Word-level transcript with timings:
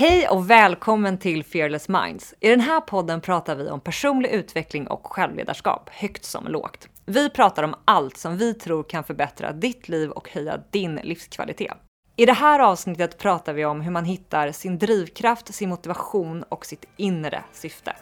Hej 0.00 0.28
och 0.28 0.50
välkommen 0.50 1.18
till 1.18 1.44
Fearless 1.44 1.88
Minds. 1.88 2.34
I 2.40 2.48
den 2.48 2.60
här 2.60 2.80
podden 2.80 3.20
pratar 3.20 3.56
vi 3.56 3.70
om 3.70 3.80
personlig 3.80 4.30
utveckling 4.30 4.86
och 4.86 5.06
självledarskap, 5.06 5.90
högt 5.92 6.24
som 6.24 6.48
lågt. 6.48 6.88
Vi 7.06 7.30
pratar 7.30 7.62
om 7.62 7.74
allt 7.84 8.16
som 8.16 8.36
vi 8.36 8.54
tror 8.54 8.82
kan 8.82 9.04
förbättra 9.04 9.52
ditt 9.52 9.88
liv 9.88 10.10
och 10.10 10.30
höja 10.30 10.60
din 10.70 10.94
livskvalitet. 10.94 11.72
I 12.16 12.26
det 12.26 12.32
här 12.32 12.60
avsnittet 12.60 13.18
pratar 13.18 13.52
vi 13.52 13.64
om 13.64 13.80
hur 13.80 13.90
man 13.90 14.04
hittar 14.04 14.52
sin 14.52 14.78
drivkraft, 14.78 15.54
sin 15.54 15.68
motivation 15.68 16.42
och 16.42 16.66
sitt 16.66 16.84
inre 16.96 17.44
syfte. 17.52 17.96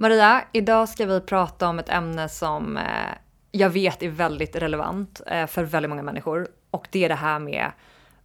Maria, 0.00 0.44
idag 0.52 0.88
ska 0.88 1.06
vi 1.06 1.20
prata 1.20 1.68
om 1.68 1.78
ett 1.78 1.88
ämne 1.88 2.28
som 2.28 2.76
eh, 2.76 2.82
jag 3.50 3.70
vet 3.70 4.02
är 4.02 4.08
väldigt 4.08 4.56
relevant 4.56 5.20
eh, 5.26 5.46
för 5.46 5.64
väldigt 5.64 5.90
många 5.90 6.02
människor 6.02 6.48
och 6.70 6.88
det 6.90 7.04
är 7.04 7.08
det 7.08 7.14
här 7.14 7.38
med 7.38 7.70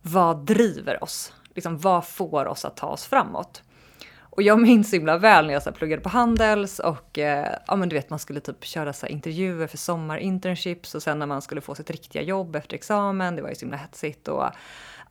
vad 0.02 0.46
driver 0.46 1.04
oss? 1.04 1.34
Liksom, 1.54 1.78
vad 1.78 2.08
får 2.08 2.46
oss 2.46 2.66
att 2.66 2.78
ta 2.78 2.88
oss 2.88 3.06
framåt? 3.06 3.64
Och 4.20 4.42
jag 4.42 4.62
minns 4.62 4.90
så 4.90 4.96
himla 4.96 5.18
väl 5.18 5.46
när 5.46 5.54
jag 5.54 5.64
så 5.64 5.70
här, 5.70 5.78
pluggade 5.78 6.02
på 6.02 6.10
Handels 6.10 6.80
och 6.80 7.20
eh, 7.20 7.56
ja, 7.68 7.76
men 7.76 7.90
du 7.90 7.96
vet, 7.96 8.10
man 8.10 8.20
skulle 8.20 8.40
typ 8.40 8.66
köra 8.66 8.94
så 8.94 9.06
här, 9.06 9.14
intervjuer 9.14 9.68
för 9.68 9.78
sommarinternships 9.78 10.96
och 10.96 11.04
sen 11.04 11.20
när 11.20 11.26
man 11.26 11.42
skulle 11.42 11.62
få 11.62 11.76
sitt 11.76 11.90
riktiga 11.90 12.22
jobb 12.22 12.56
efter 12.56 12.76
examen, 12.76 13.36
det 13.36 13.42
var 13.42 13.50
ju 13.50 13.56
så 13.56 13.62
himla 13.62 13.78
hetsigt 13.78 14.28
och 14.28 14.46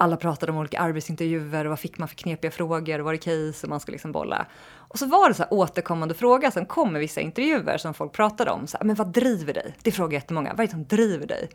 alla 0.03 0.17
pratade 0.17 0.53
om 0.53 0.59
olika 0.59 0.81
arbetsintervjuer 0.81 1.65
och 1.65 1.71
vad 1.71 1.79
fick 1.79 1.99
man 1.99 2.09
för 2.09 2.17
knepiga 2.17 2.51
frågor 2.51 2.99
och 2.99 3.05
var 3.05 3.13
det 3.13 3.19
case 3.19 3.67
och 3.67 3.69
man 3.69 3.81
skulle 3.81 3.95
liksom 3.95 4.13
bolla. 4.13 4.47
Och 4.75 4.99
så 4.99 5.07
var 5.07 5.29
det 5.29 5.35
så 5.35 5.43
här 5.43 5.53
återkommande 5.53 6.15
fråga 6.15 6.51
som 6.51 6.67
kom 6.67 6.97
i 6.97 6.99
vissa 7.01 7.21
intervjuer 7.21 7.79
som 7.79 7.95
folk 7.95 8.13
pratade 8.13 8.51
om. 8.51 8.67
Så 8.67 8.77
här, 8.77 8.85
men 8.85 8.97
vad 8.97 9.13
driver 9.13 9.55
dig? 9.55 9.75
Det 9.83 9.93
frågar 9.93 10.13
jättemånga. 10.13 10.51
Vad 10.51 10.61
är 10.61 10.67
det 10.67 10.71
som 10.71 10.85
driver 10.85 11.27
dig? 11.27 11.51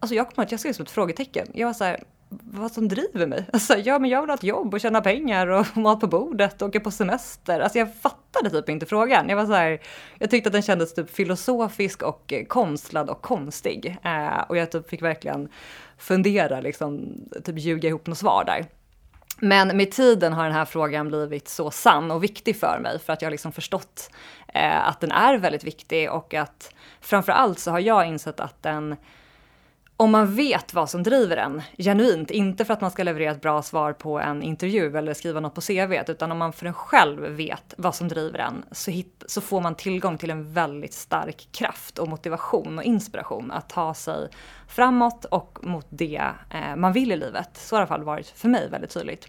Alltså 0.00 0.14
jag 0.14 0.30
kommer 0.30 0.46
att 0.46 0.50
jag 0.50 0.60
skrev 0.60 0.72
som 0.72 0.82
ett 0.82 0.90
frågetecken. 0.90 1.48
Jag 1.54 1.66
var 1.66 1.74
så 1.74 1.84
här, 1.84 2.02
vad 2.28 2.72
som 2.72 2.88
driver 2.88 3.26
mig? 3.26 3.46
Alltså, 3.52 3.76
ja, 3.76 3.98
men 3.98 4.10
jag 4.10 4.20
vill 4.20 4.30
ha 4.30 4.34
ett 4.34 4.42
jobb 4.42 4.74
och 4.74 4.80
tjäna 4.80 5.00
pengar 5.00 5.46
och 5.46 5.66
mat 5.76 6.00
på 6.00 6.06
bordet 6.06 6.62
och 6.62 6.68
åka 6.68 6.80
på 6.80 6.90
semester. 6.90 7.60
Alltså 7.60 7.78
jag 7.78 7.94
fattade 7.94 8.50
typ 8.50 8.68
inte 8.68 8.86
frågan. 8.86 9.28
Jag 9.28 9.36
var 9.36 9.46
så 9.46 9.52
här, 9.52 9.80
jag 10.18 10.30
tyckte 10.30 10.48
att 10.48 10.52
den 10.52 10.62
kändes 10.62 10.94
typ 10.94 11.10
filosofisk 11.10 12.02
och 12.02 12.32
eh, 12.32 12.44
konstlad 12.44 13.10
och 13.10 13.22
konstig. 13.22 13.96
Eh, 14.02 14.40
och 14.48 14.56
jag 14.56 14.72
typ 14.72 14.88
fick 14.88 15.02
verkligen 15.02 15.48
fundera, 15.98 16.60
liksom, 16.60 17.14
typ 17.44 17.58
ljuga 17.58 17.88
ihop 17.88 18.06
något 18.06 18.18
svar 18.18 18.44
där. 18.46 18.66
Men 19.38 19.76
med 19.76 19.92
tiden 19.92 20.32
har 20.32 20.44
den 20.44 20.52
här 20.52 20.64
frågan 20.64 21.08
blivit 21.08 21.48
så 21.48 21.70
sann 21.70 22.10
och 22.10 22.24
viktig 22.24 22.56
för 22.56 22.78
mig 22.82 22.98
för 22.98 23.12
att 23.12 23.22
jag 23.22 23.26
har 23.26 23.30
liksom 23.30 23.52
förstått 23.52 24.10
eh, 24.54 24.88
att 24.88 25.00
den 25.00 25.12
är 25.12 25.38
väldigt 25.38 25.64
viktig 25.64 26.10
och 26.10 26.34
att 26.34 26.74
framför 27.00 27.32
allt 27.32 27.58
så 27.58 27.70
har 27.70 27.80
jag 27.80 28.06
insett 28.06 28.40
att 28.40 28.62
den 28.62 28.96
om 29.96 30.10
man 30.10 30.34
vet 30.34 30.74
vad 30.74 30.90
som 30.90 31.02
driver 31.02 31.36
en 31.36 31.62
genuint, 31.78 32.30
inte 32.30 32.64
för 32.64 32.74
att 32.74 32.80
man 32.80 32.90
ska 32.90 33.02
leverera 33.02 33.30
ett 33.30 33.40
bra 33.40 33.62
svar 33.62 33.92
på 33.92 34.20
en 34.20 34.42
intervju 34.42 34.96
eller 34.96 35.14
skriva 35.14 35.40
något 35.40 35.54
på 35.54 35.60
CV, 35.60 35.92
utan 36.08 36.32
om 36.32 36.38
man 36.38 36.52
för 36.52 36.66
en 36.66 36.74
själv 36.74 37.22
vet 37.22 37.74
vad 37.76 37.94
som 37.94 38.08
driver 38.08 38.38
en 38.38 38.64
så, 38.72 38.90
hit, 38.90 39.24
så 39.26 39.40
får 39.40 39.60
man 39.60 39.74
tillgång 39.74 40.18
till 40.18 40.30
en 40.30 40.52
väldigt 40.52 40.94
stark 40.94 41.48
kraft 41.52 41.98
och 41.98 42.08
motivation 42.08 42.78
och 42.78 42.84
inspiration 42.84 43.52
att 43.52 43.68
ta 43.68 43.94
sig 43.94 44.28
framåt 44.68 45.24
och 45.24 45.58
mot 45.62 45.86
det 45.88 46.22
eh, 46.50 46.76
man 46.76 46.92
vill 46.92 47.12
i 47.12 47.16
livet. 47.16 47.50
Så 47.52 47.76
har 47.76 47.80
det 47.80 47.82
i 47.82 47.84
alla 47.84 47.96
fall 47.96 48.04
varit 48.04 48.28
för 48.28 48.48
mig 48.48 48.68
väldigt 48.70 48.90
tydligt. 48.90 49.28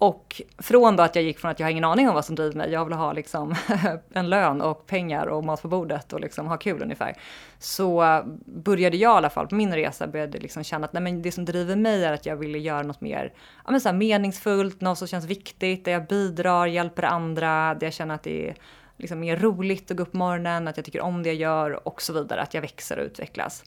Och 0.00 0.42
från 0.58 0.96
då 0.96 1.02
att 1.02 1.14
jag 1.14 1.24
gick 1.24 1.38
från 1.38 1.50
att 1.50 1.60
jag 1.60 1.66
har 1.66 1.70
ingen 1.70 1.84
aning 1.84 2.08
om 2.08 2.14
vad 2.14 2.24
som 2.24 2.34
driver 2.34 2.56
mig, 2.56 2.70
jag 2.70 2.84
vill 2.84 2.94
ha 2.94 3.12
liksom 3.12 3.54
en 4.12 4.30
lön 4.30 4.60
och 4.60 4.86
pengar 4.86 5.26
och 5.26 5.44
mat 5.44 5.62
på 5.62 5.68
bordet 5.68 6.12
och 6.12 6.20
liksom 6.20 6.46
ha 6.46 6.56
kul 6.56 6.82
ungefär. 6.82 7.16
Så 7.58 8.22
började 8.44 8.96
jag 8.96 9.14
i 9.14 9.16
alla 9.16 9.30
fall 9.30 9.46
på 9.46 9.54
min 9.54 9.74
resa 9.74 10.06
började 10.06 10.38
liksom 10.38 10.64
känna 10.64 10.84
att 10.84 10.92
nej 10.92 11.02
men 11.02 11.22
det 11.22 11.32
som 11.32 11.44
driver 11.44 11.76
mig 11.76 12.04
är 12.04 12.12
att 12.12 12.26
jag 12.26 12.36
ville 12.36 12.58
göra 12.58 12.82
något 12.82 13.00
mer 13.00 13.32
ja 13.64 13.70
men 13.70 13.80
så 13.80 13.88
här 13.88 13.96
meningsfullt, 13.96 14.80
något 14.80 14.98
som 14.98 15.08
känns 15.08 15.24
viktigt, 15.24 15.84
där 15.84 15.92
jag 15.92 16.06
bidrar, 16.06 16.66
hjälper 16.66 17.02
andra, 17.02 17.74
där 17.74 17.86
jag 17.86 17.94
känner 17.94 18.14
att 18.14 18.22
det 18.22 18.48
är 18.48 18.56
liksom 18.96 19.20
mer 19.20 19.36
roligt 19.36 19.90
att 19.90 19.96
gå 19.96 20.02
upp 20.02 20.12
på 20.12 20.18
morgonen, 20.18 20.68
att 20.68 20.76
jag 20.76 20.84
tycker 20.84 21.00
om 21.00 21.22
det 21.22 21.28
jag 21.28 21.36
gör 21.36 21.88
och 21.88 22.02
så 22.02 22.12
vidare, 22.12 22.42
att 22.42 22.54
jag 22.54 22.60
växer 22.60 22.98
och 22.98 23.04
utvecklas. 23.04 23.64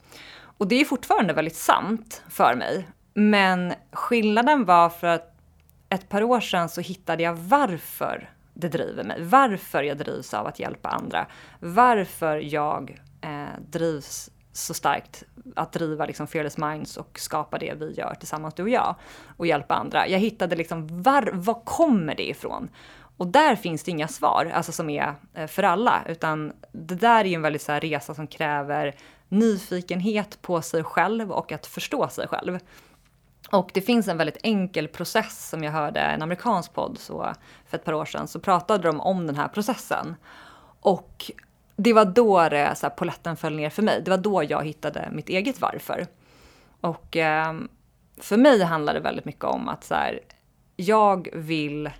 Och 0.58 0.68
det 0.68 0.80
är 0.80 0.84
fortfarande 0.84 1.32
väldigt 1.32 1.56
sant 1.56 2.22
för 2.28 2.54
mig. 2.54 2.88
Men 3.14 3.72
skillnaden 3.92 4.64
var 4.64 4.88
för 4.88 5.06
att 5.06 5.33
ett 5.88 6.08
par 6.08 6.22
år 6.22 6.40
sedan 6.40 6.68
så 6.68 6.80
hittade 6.80 7.22
jag 7.22 7.34
varför 7.34 8.30
det 8.54 8.68
driver 8.68 9.04
mig. 9.04 9.22
Varför 9.22 9.82
jag 9.82 9.98
drivs 9.98 10.34
av 10.34 10.46
att 10.46 10.58
hjälpa 10.58 10.88
andra. 10.88 11.26
Varför 11.60 12.36
jag 12.36 13.00
eh, 13.20 13.60
drivs 13.70 14.30
så 14.52 14.74
starkt 14.74 15.22
att 15.56 15.72
driva 15.72 16.06
liksom 16.06 16.26
Fearless 16.26 16.58
Minds 16.58 16.96
och 16.96 17.18
skapa 17.18 17.58
det 17.58 17.74
vi 17.74 17.92
gör 17.92 18.14
tillsammans, 18.14 18.54
du 18.54 18.62
och 18.62 18.68
jag, 18.68 18.96
och 19.36 19.46
hjälpa 19.46 19.74
andra. 19.74 20.08
Jag 20.08 20.18
hittade 20.18 20.56
liksom, 20.56 21.02
var, 21.02 21.30
var 21.32 21.60
kommer 21.64 22.14
det 22.14 22.28
ifrån? 22.28 22.68
Och 23.16 23.26
där 23.26 23.56
finns 23.56 23.82
det 23.82 23.90
inga 23.90 24.08
svar, 24.08 24.50
alltså 24.54 24.72
som 24.72 24.90
är 24.90 25.14
eh, 25.34 25.46
för 25.46 25.62
alla, 25.62 26.02
utan 26.08 26.52
det 26.72 26.94
där 26.94 27.20
är 27.20 27.28
ju 27.28 27.34
en 27.34 27.42
väldigt 27.42 27.62
så 27.62 27.72
här, 27.72 27.80
resa 27.80 28.14
som 28.14 28.26
kräver 28.26 28.94
nyfikenhet 29.28 30.42
på 30.42 30.62
sig 30.62 30.84
själv 30.84 31.32
och 31.32 31.52
att 31.52 31.66
förstå 31.66 32.08
sig 32.08 32.28
själv. 32.28 32.58
Och 33.50 33.70
det 33.74 33.80
finns 33.80 34.08
en 34.08 34.16
väldigt 34.16 34.38
enkel 34.42 34.88
process 34.88 35.48
som 35.48 35.64
jag 35.64 35.72
hörde 35.72 36.00
en 36.00 36.22
amerikansk 36.22 36.72
podd 36.72 36.98
så 36.98 37.32
för 37.66 37.76
ett 37.76 37.84
par 37.84 37.92
år 37.92 38.04
sedan 38.04 38.28
så 38.28 38.40
pratade 38.40 38.88
de 38.88 39.00
om 39.00 39.26
den 39.26 39.36
här 39.36 39.48
processen. 39.48 40.16
Och 40.80 41.30
det 41.76 41.92
var 41.92 42.04
då 42.04 42.48
det, 42.48 42.74
så 42.76 42.86
här, 42.86 42.94
poletten 42.94 43.36
föll 43.36 43.56
ner 43.56 43.70
för 43.70 43.82
mig. 43.82 44.02
Det 44.04 44.10
var 44.10 44.18
då 44.18 44.44
jag 44.44 44.64
hittade 44.64 45.08
mitt 45.12 45.28
eget 45.28 45.60
varför. 45.60 46.06
Och 46.80 47.16
eh, 47.16 47.54
för 48.16 48.36
mig 48.36 48.62
handlar 48.62 48.94
det 48.94 49.00
väldigt 49.00 49.24
mycket 49.24 49.44
om 49.44 49.68
att 49.68 49.84
så 49.84 49.94
här, 49.94 50.20
jag 50.76 51.28
vill... 51.32 51.90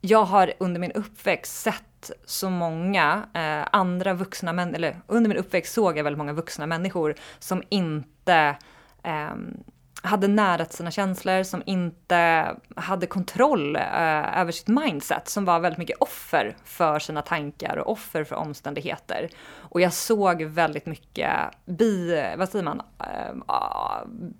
Jag 0.00 0.24
har 0.24 0.52
under 0.58 0.80
min 0.80 0.92
uppväxt 0.92 1.62
sett 1.62 2.10
så 2.24 2.50
många 2.50 3.22
eh, 3.34 3.68
andra 3.72 4.14
vuxna 4.14 4.52
människor, 4.52 4.76
eller 4.76 5.00
under 5.06 5.28
min 5.28 5.38
uppväxt 5.38 5.74
såg 5.74 5.98
jag 5.98 6.04
väldigt 6.04 6.18
många 6.18 6.32
vuxna 6.32 6.66
människor 6.66 7.14
som 7.38 7.62
inte 7.68 8.56
eh, 9.02 9.34
hade 10.06 10.28
närat 10.28 10.72
sina 10.72 10.90
känslor, 10.90 11.42
som 11.42 11.62
inte 11.66 12.50
hade 12.76 13.06
kontroll 13.06 13.76
eh, 13.76 14.40
över 14.40 14.52
sitt 14.52 14.68
mindset, 14.68 15.28
som 15.28 15.44
var 15.44 15.60
väldigt 15.60 15.78
mycket 15.78 15.98
offer 16.00 16.56
för 16.64 16.98
sina 16.98 17.22
tankar 17.22 17.76
och 17.76 17.92
offer 17.92 18.24
för 18.24 18.36
omständigheter. 18.36 19.28
Och 19.54 19.80
jag 19.80 19.92
såg 19.92 20.42
väldigt 20.42 20.86
mycket 20.86 21.30
bi, 21.64 22.24
vad 22.36 22.48
säger 22.48 22.64
man, 22.64 22.82
eh, 23.00 23.34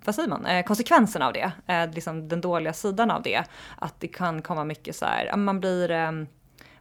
vad 0.05 0.15
säger 0.15 0.29
man, 0.29 0.45
eh, 0.45 0.65
konsekvenserna 0.65 1.27
av 1.27 1.33
det, 1.33 1.51
eh, 1.67 1.91
liksom 1.91 2.27
den 2.27 2.41
dåliga 2.41 2.73
sidan 2.73 3.11
av 3.11 3.21
det. 3.21 3.43
Att 3.77 3.99
det 3.99 4.07
kan 4.07 4.41
komma 4.41 4.63
mycket 4.63 4.95
så 4.95 5.05
här, 5.05 5.35
man 5.35 5.59
blir 5.59 5.91
eh, 5.91 6.11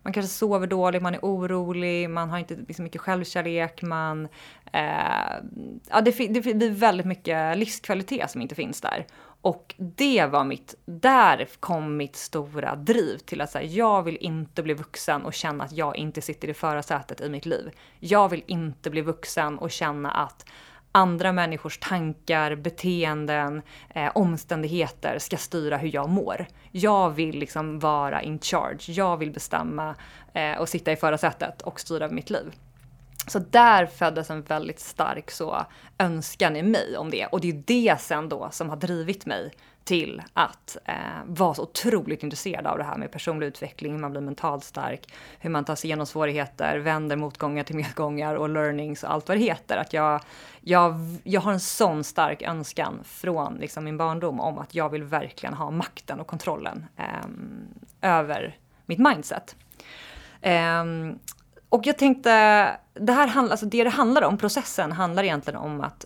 man 0.06 0.12
kanske 0.12 0.32
sover 0.32 0.66
dåligt, 0.66 1.02
man 1.02 1.14
är 1.14 1.20
orolig, 1.22 2.10
man 2.10 2.30
har 2.30 2.38
inte 2.38 2.74
så 2.74 2.82
mycket 2.82 3.00
självkärlek, 3.00 3.82
man... 3.82 4.28
Eh, 4.72 4.80
ja, 5.90 6.00
det, 6.00 6.10
det, 6.10 6.40
det 6.40 6.54
blir 6.54 6.70
väldigt 6.70 7.06
mycket 7.06 7.58
livskvalitet 7.58 8.30
som 8.30 8.42
inte 8.42 8.54
finns 8.54 8.80
där. 8.80 9.06
Och 9.40 9.74
det 9.78 10.26
var 10.26 10.44
mitt, 10.44 10.74
där 10.84 11.48
kom 11.60 11.96
mitt 11.96 12.16
stora 12.16 12.76
driv 12.76 13.18
till 13.18 13.40
att 13.40 13.50
säga 13.50 13.64
jag 13.64 14.02
vill 14.02 14.16
inte 14.16 14.62
bli 14.62 14.74
vuxen 14.74 15.22
och 15.24 15.34
känna 15.34 15.64
att 15.64 15.72
jag 15.72 15.96
inte 15.96 16.22
sitter 16.22 16.48
i 16.48 16.54
förarsätet 16.54 17.20
i 17.20 17.28
mitt 17.28 17.46
liv. 17.46 17.70
Jag 17.98 18.28
vill 18.28 18.42
inte 18.46 18.90
bli 18.90 19.00
vuxen 19.00 19.58
och 19.58 19.70
känna 19.70 20.10
att 20.10 20.46
andra 20.96 21.32
människors 21.32 21.78
tankar, 21.78 22.54
beteenden, 22.54 23.62
eh, 23.94 24.10
omständigheter 24.14 25.18
ska 25.18 25.36
styra 25.36 25.76
hur 25.76 25.94
jag 25.94 26.08
mår. 26.08 26.46
Jag 26.72 27.10
vill 27.10 27.38
liksom 27.38 27.78
vara 27.78 28.22
in 28.22 28.38
charge. 28.38 28.92
Jag 28.92 29.16
vill 29.16 29.32
bestämma 29.32 29.94
eh, 30.32 30.58
och 30.58 30.68
sitta 30.68 30.92
i 30.92 30.96
förarsätet 30.96 31.62
och 31.62 31.80
styra 31.80 32.08
mitt 32.08 32.30
liv. 32.30 32.52
Så 33.26 33.38
där 33.38 33.86
föddes 33.86 34.30
en 34.30 34.42
väldigt 34.42 34.80
stark 34.80 35.30
så 35.30 35.66
önskan 35.98 36.56
i 36.56 36.62
mig 36.62 36.96
om 36.96 37.10
det. 37.10 37.26
Och 37.26 37.40
det 37.40 37.48
är 37.48 37.62
det 37.66 38.00
sen 38.00 38.28
då 38.28 38.48
som 38.52 38.68
har 38.68 38.76
drivit 38.76 39.26
mig 39.26 39.52
till 39.86 40.22
att 40.32 40.76
eh, 40.84 40.94
vara 41.26 41.54
så 41.54 41.62
otroligt 41.62 42.22
intresserad 42.22 42.66
av 42.66 42.78
det 42.78 42.84
här 42.84 42.96
med 42.96 43.10
personlig 43.10 43.46
utveckling, 43.46 43.92
hur 43.92 43.98
man 43.98 44.10
blir 44.10 44.20
mentalt 44.20 44.64
stark, 44.64 45.12
hur 45.38 45.50
man 45.50 45.64
tar 45.64 45.74
sig 45.74 45.88
igenom 45.88 46.06
svårigheter, 46.06 46.78
vänder 46.78 47.16
motgångar 47.16 47.64
till 47.64 47.76
medgångar 47.76 48.34
och 48.34 48.48
learnings 48.48 49.02
och 49.02 49.12
allt 49.12 49.28
vad 49.28 49.36
det 49.36 49.42
heter. 49.42 49.76
Att 49.76 49.92
jag, 49.92 50.20
jag, 50.60 50.94
jag 51.24 51.40
har 51.40 51.52
en 51.52 51.60
sån 51.60 52.04
stark 52.04 52.42
önskan 52.42 53.00
från 53.04 53.54
liksom, 53.54 53.84
min 53.84 53.96
barndom 53.96 54.40
om 54.40 54.58
att 54.58 54.74
jag 54.74 54.88
vill 54.88 55.02
verkligen 55.02 55.54
ha 55.54 55.70
makten 55.70 56.20
och 56.20 56.26
kontrollen 56.26 56.86
eh, 56.96 58.18
över 58.18 58.56
mitt 58.86 58.98
mindset. 58.98 59.56
Eh, 60.40 60.84
och 61.68 61.86
jag 61.86 61.98
tänkte, 61.98 62.30
det 62.94 63.12
här 63.12 63.26
handlar, 63.26 63.52
alltså 63.52 63.66
det 63.66 63.84
det 63.84 63.90
handlar 63.90 64.22
om, 64.22 64.38
processen 64.38 64.92
handlar 64.92 65.24
egentligen 65.24 65.60
om 65.60 65.80
att 65.80 66.04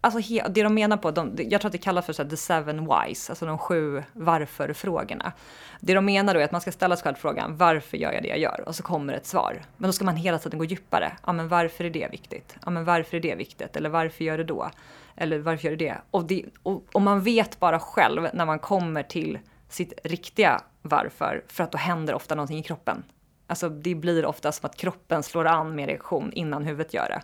Alltså 0.00 0.42
det 0.48 0.62
de 0.62 0.74
menar 0.74 0.96
på, 0.96 1.10
de, 1.10 1.36
jag 1.36 1.60
tror 1.60 1.68
att 1.68 1.72
det 1.72 1.78
kallas 1.78 2.06
för 2.06 2.12
så 2.12 2.22
här, 2.22 2.30
the 2.30 2.36
seven 2.36 2.86
whys, 2.86 3.30
alltså 3.30 3.46
de 3.46 3.58
sju 3.58 4.02
varför-frågorna. 4.12 5.32
Det 5.80 5.94
de 5.94 6.04
menar 6.04 6.34
då 6.34 6.40
är 6.40 6.44
att 6.44 6.52
man 6.52 6.60
ska 6.60 6.72
ställa 6.72 6.96
sig 6.96 7.04
själv 7.04 7.14
frågan, 7.14 7.56
varför 7.56 7.96
gör 7.96 8.12
jag 8.12 8.22
det 8.22 8.28
jag 8.28 8.38
gör? 8.38 8.64
Och 8.66 8.74
så 8.74 8.82
kommer 8.82 9.14
ett 9.14 9.26
svar. 9.26 9.62
Men 9.76 9.88
då 9.88 9.92
ska 9.92 10.04
man 10.04 10.16
hela 10.16 10.38
tiden 10.38 10.58
gå 10.58 10.64
djupare. 10.64 11.12
Ja, 11.26 11.32
men 11.32 11.48
varför 11.48 11.84
är 11.84 11.90
det 11.90 12.08
viktigt? 12.10 12.56
Ja, 12.64 12.70
men 12.70 12.84
varför 12.84 13.16
är 13.16 13.20
det 13.20 13.34
viktigt? 13.34 13.76
Eller 13.76 13.90
varför 13.90 14.24
gör 14.24 14.38
du 14.38 14.44
då? 14.44 14.70
Eller 15.16 15.38
varför 15.38 15.68
gör 15.68 15.76
det 15.76 15.84
det? 15.84 15.98
Och, 16.10 16.24
det, 16.24 16.44
och, 16.62 16.84
och 16.92 17.02
man 17.02 17.22
vet 17.22 17.60
bara 17.60 17.78
själv 17.78 18.28
när 18.32 18.46
man 18.46 18.58
kommer 18.58 19.02
till 19.02 19.38
sitt 19.68 19.92
riktiga 20.04 20.60
varför, 20.82 21.44
för 21.46 21.64
att 21.64 21.72
då 21.72 21.78
händer 21.78 22.14
ofta 22.14 22.34
någonting 22.34 22.58
i 22.58 22.62
kroppen. 22.62 23.02
Alltså 23.46 23.68
det 23.68 23.94
blir 23.94 24.26
ofta 24.26 24.52
som 24.52 24.66
att 24.66 24.76
kroppen 24.76 25.22
slår 25.22 25.44
an 25.44 25.74
med 25.74 25.86
reaktion 25.86 26.32
innan 26.32 26.64
huvudet 26.64 26.94
gör 26.94 27.08
det. 27.08 27.22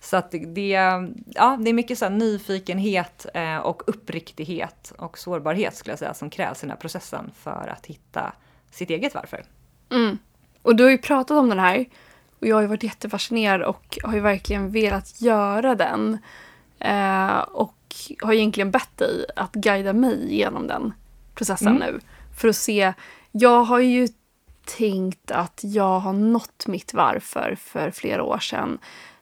Så 0.00 0.16
att 0.16 0.30
det, 0.30 0.70
ja, 1.26 1.56
det 1.60 1.70
är 1.70 1.72
mycket 1.72 1.98
så 1.98 2.08
nyfikenhet 2.08 3.26
eh, 3.34 3.56
och 3.56 3.82
uppriktighet 3.86 4.92
och 4.98 5.18
sårbarhet 5.18 5.76
skulle 5.76 5.92
jag 5.92 5.98
säga 5.98 6.14
som 6.14 6.30
krävs 6.30 6.58
i 6.58 6.60
den 6.60 6.70
här 6.70 6.76
processen 6.76 7.30
för 7.34 7.74
att 7.76 7.86
hitta 7.86 8.32
sitt 8.70 8.90
eget 8.90 9.14
varför. 9.14 9.44
Mm. 9.90 10.18
Och 10.62 10.76
du 10.76 10.84
har 10.84 10.90
ju 10.90 10.98
pratat 10.98 11.36
om 11.36 11.48
den 11.48 11.58
här 11.58 11.86
och 12.40 12.46
jag 12.46 12.56
har 12.56 12.62
ju 12.62 12.68
varit 12.68 12.82
jättefascinerad 12.82 13.62
och 13.62 13.98
har 14.02 14.14
ju 14.14 14.20
verkligen 14.20 14.72
velat 14.72 15.20
göra 15.20 15.74
den. 15.74 16.18
Eh, 16.78 17.38
och 17.38 17.76
har 18.22 18.32
egentligen 18.32 18.70
bett 18.70 18.96
dig 18.96 19.24
att 19.36 19.52
guida 19.52 19.92
mig 19.92 20.34
genom 20.34 20.66
den 20.66 20.92
processen 21.34 21.76
mm. 21.76 21.78
nu. 21.78 22.00
För 22.36 22.48
att 22.48 22.56
se, 22.56 22.92
jag 23.32 23.64
har 23.64 23.78
ju 23.78 24.08
tänkt 24.78 25.30
att 25.30 25.60
jag 25.62 26.00
har 26.00 26.12
nått 26.12 26.66
mitt 26.66 26.94
varför 26.94 27.56
för 27.60 27.90
flera 27.90 28.22
år 28.22 28.38
sedan. 28.38 28.78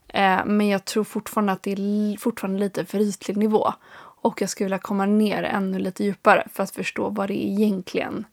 Eh, 0.08 0.44
men 0.44 0.68
jag 0.68 0.84
tror 0.84 1.04
fortfarande 1.04 1.52
att 1.52 1.62
det 1.62 1.72
är 1.72 2.16
fortfarande 2.16 2.60
lite 2.60 2.84
för 2.84 2.98
ytlig 2.98 3.36
nivå. 3.36 3.72
Och 4.20 4.42
jag 4.42 4.50
skulle 4.50 4.64
vilja 4.64 4.78
komma 4.78 5.06
ner 5.06 5.42
ännu 5.42 5.78
lite 5.78 6.04
djupare 6.04 6.48
för 6.54 6.62
att 6.62 6.70
förstå 6.70 7.08
vad 7.08 7.28
det 7.28 7.46
egentligen 7.46 8.26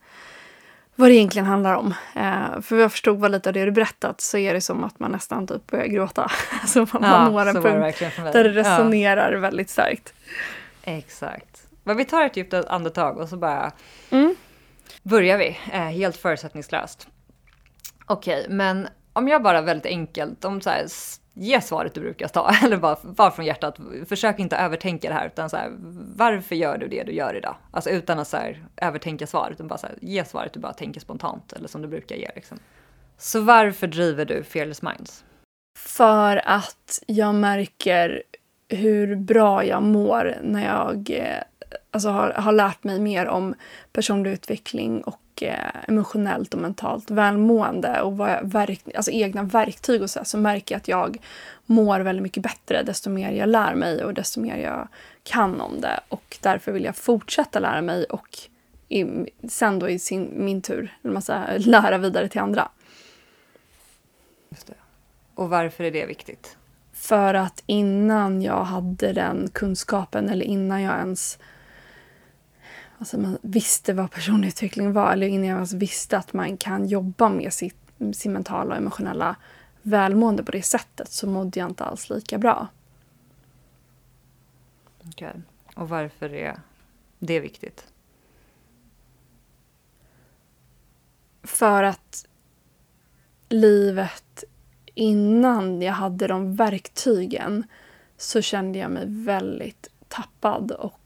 vad 0.95 1.09
det 1.09 1.15
egentligen 1.15 1.45
handlar 1.45 1.75
om. 1.75 1.93
Eh, 2.15 2.61
för 2.61 2.79
jag 2.79 2.91
förstod 2.91 3.19
vad 3.19 3.31
lite 3.31 3.49
av 3.49 3.53
det 3.53 3.65
du 3.65 3.71
berättat 3.71 4.21
så 4.21 4.37
är 4.37 4.53
det 4.53 4.61
som 4.61 4.83
att 4.83 4.99
man 4.99 5.11
nästan 5.11 5.47
typ 5.47 5.67
börjar 5.67 5.85
gråta. 5.85 6.31
alltså 6.61 6.79
man, 6.79 6.87
ja, 6.91 6.99
man 6.99 7.31
når 7.31 7.45
en 7.45 7.55
punkt 7.55 7.99
det 7.99 8.31
där 8.31 8.43
det 8.43 8.49
resonerar 8.49 9.33
ja. 9.33 9.39
väldigt 9.39 9.69
starkt. 9.69 10.13
Exakt. 10.83 11.67
Men 11.83 11.97
vi 11.97 12.05
tar 12.05 12.25
ett 12.25 12.37
djupt 12.37 12.53
andetag 12.53 13.17
och 13.17 13.29
så 13.29 13.37
bara 13.37 13.71
mm. 14.09 14.35
börjar 15.03 15.37
vi 15.37 15.57
eh, 15.71 15.79
helt 15.79 16.17
förutsättningslöst. 16.17 17.07
Okej, 18.05 18.39
okay, 18.39 18.55
men 18.55 18.87
om 19.13 19.27
jag 19.27 19.43
bara 19.43 19.61
väldigt 19.61 19.85
enkelt, 19.85 20.45
om 20.45 20.61
så 20.61 20.69
här, 20.69 20.85
ge 21.35 21.61
svaret 21.61 21.93
du 21.93 22.01
brukar 22.01 22.27
ta, 22.27 22.51
eller 22.63 22.77
bara, 22.77 22.97
bara 23.03 23.31
från 23.31 23.45
hjärtat. 23.45 23.79
Försök 24.09 24.39
inte 24.39 24.55
övertänka 24.55 25.07
det 25.09 25.13
här, 25.13 25.27
utan 25.27 25.49
så 25.49 25.57
här, 25.57 25.71
varför 26.15 26.55
gör 26.55 26.77
du 26.77 26.87
det 26.87 27.03
du 27.03 27.11
gör 27.11 27.33
idag? 27.33 27.55
Alltså 27.71 27.89
utan 27.89 28.19
att 28.19 28.27
så 28.27 28.37
här, 28.37 28.65
övertänka 28.77 29.27
svaret, 29.27 29.53
utan 29.53 29.67
bara 29.67 29.77
så 29.77 29.87
här, 29.87 29.95
ge 30.01 30.25
svaret 30.25 30.53
du 30.53 30.59
bara 30.59 30.73
tänker 30.73 30.99
spontant, 30.99 31.53
eller 31.53 31.67
som 31.67 31.81
du 31.81 31.87
brukar 31.87 32.15
ge. 32.15 32.29
Liksom. 32.35 32.59
Så 33.17 33.41
varför 33.41 33.87
driver 33.87 34.25
du 34.25 34.43
Fearless 34.43 34.81
Minds? 34.81 35.23
För 35.79 36.41
att 36.45 37.03
jag 37.07 37.35
märker 37.35 38.23
hur 38.67 39.15
bra 39.15 39.65
jag 39.65 39.83
mår 39.83 40.37
när 40.41 40.65
jag 40.65 41.11
eh, 41.11 41.43
alltså, 41.91 42.09
har, 42.09 42.29
har 42.29 42.51
lärt 42.51 42.83
mig 42.83 42.99
mer 42.99 43.25
om 43.25 43.55
personlig 43.93 44.31
utveckling 44.31 45.03
och 45.03 45.19
eh, 45.43 45.69
emotionellt 45.87 46.53
och 46.53 46.59
mentalt 46.59 47.11
välmående 47.11 48.01
och 48.01 48.19
verk, 48.41 48.81
alltså 48.95 49.11
egna 49.11 49.43
verktyg 49.43 50.01
och 50.01 50.09
så, 50.09 50.25
så 50.25 50.37
märker 50.37 50.75
jag 50.75 50.79
att 50.79 50.87
jag 50.87 51.17
mår 51.65 51.99
väldigt 51.99 52.23
mycket 52.23 52.43
bättre 52.43 52.83
desto 52.83 53.09
mer 53.09 53.31
jag 53.31 53.49
lär 53.49 53.75
mig 53.75 54.03
och 54.03 54.13
desto 54.13 54.39
mer 54.39 54.57
jag 54.57 54.87
kan 55.23 55.61
om 55.61 55.81
det. 55.81 55.99
Och 56.09 56.37
därför 56.41 56.71
vill 56.71 56.83
jag 56.83 56.95
fortsätta 56.95 57.59
lära 57.59 57.81
mig 57.81 58.03
och 58.03 58.39
i, 58.89 59.05
sen 59.49 59.79
då 59.79 59.89
i 59.89 59.99
sin, 59.99 60.31
min 60.35 60.61
tur 60.61 60.97
man 61.01 61.21
säga, 61.21 61.47
lära 61.57 61.97
vidare 61.97 62.27
till 62.27 62.41
andra. 62.41 62.69
Och 65.35 65.49
varför 65.49 65.83
är 65.83 65.91
det 65.91 66.05
viktigt? 66.05 66.57
För 66.93 67.33
att 67.33 67.63
innan 67.65 68.41
jag 68.41 68.63
hade 68.63 69.13
den 69.13 69.49
kunskapen 69.53 70.29
eller 70.29 70.45
innan 70.45 70.81
jag 70.81 70.97
ens 70.97 71.39
alltså 72.99 73.19
man 73.19 73.37
visste 73.41 73.93
vad 73.93 74.11
personlig 74.11 74.47
utveckling 74.47 74.93
var 74.93 75.13
eller 75.13 75.27
innan 75.27 75.47
jag 75.47 75.55
ens 75.55 75.73
visste 75.73 76.17
att 76.17 76.33
man 76.33 76.57
kan 76.57 76.87
jobba 76.87 77.29
med 77.29 77.53
sitt, 77.53 77.77
sin 78.13 78.33
mentala 78.33 78.71
och 78.71 78.77
emotionella 78.77 79.35
välmående 79.81 80.43
på 80.43 80.51
det 80.51 80.61
sättet 80.61 81.11
så 81.11 81.27
mådde 81.27 81.59
jag 81.59 81.69
inte 81.69 81.83
alls 81.83 82.09
lika 82.09 82.37
bra. 82.37 82.67
Okej. 84.99 85.29
Okay. 85.29 85.41
Och 85.75 85.89
varför 85.89 86.33
är 86.33 86.59
det 87.19 87.39
viktigt? 87.39 87.87
För 91.43 91.83
att 91.83 92.27
livet 93.49 94.43
innan 94.93 95.81
jag 95.81 95.93
hade 95.93 96.27
de 96.27 96.55
verktygen 96.55 97.63
så 98.17 98.41
kände 98.41 98.79
jag 98.79 98.91
mig 98.91 99.03
väldigt 99.07 99.89
tappad 100.07 100.71
och 100.71 100.99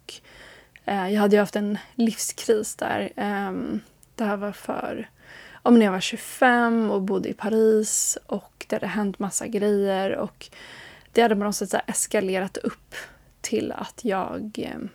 Eh, 0.89 1.09
jag 1.09 1.21
hade 1.21 1.35
ju 1.35 1.39
haft 1.39 1.55
en 1.55 1.77
livskris 1.95 2.75
där. 2.75 3.11
Ehm, 3.15 3.79
det 4.15 4.23
här 4.23 4.37
var 4.37 4.51
för 4.51 5.09
om 5.53 5.79
när 5.79 5.85
jag 5.85 5.91
var 5.91 5.99
25 5.99 6.91
och 6.91 7.01
bodde 7.01 7.29
i 7.29 7.33
Paris 7.33 8.17
och 8.25 8.65
det 8.69 8.75
hade 8.75 8.87
hänt 8.87 9.19
massa 9.19 9.47
grejer 9.47 10.15
och 10.15 10.49
det 11.11 11.21
hade 11.21 11.35
på 11.35 11.43
något 11.43 11.55
sätt 11.55 11.73
eskalerat 11.87 12.57
upp 12.57 12.95
till 13.41 13.71
att 13.71 14.05
jag 14.05 14.59
ehm, 14.59 14.89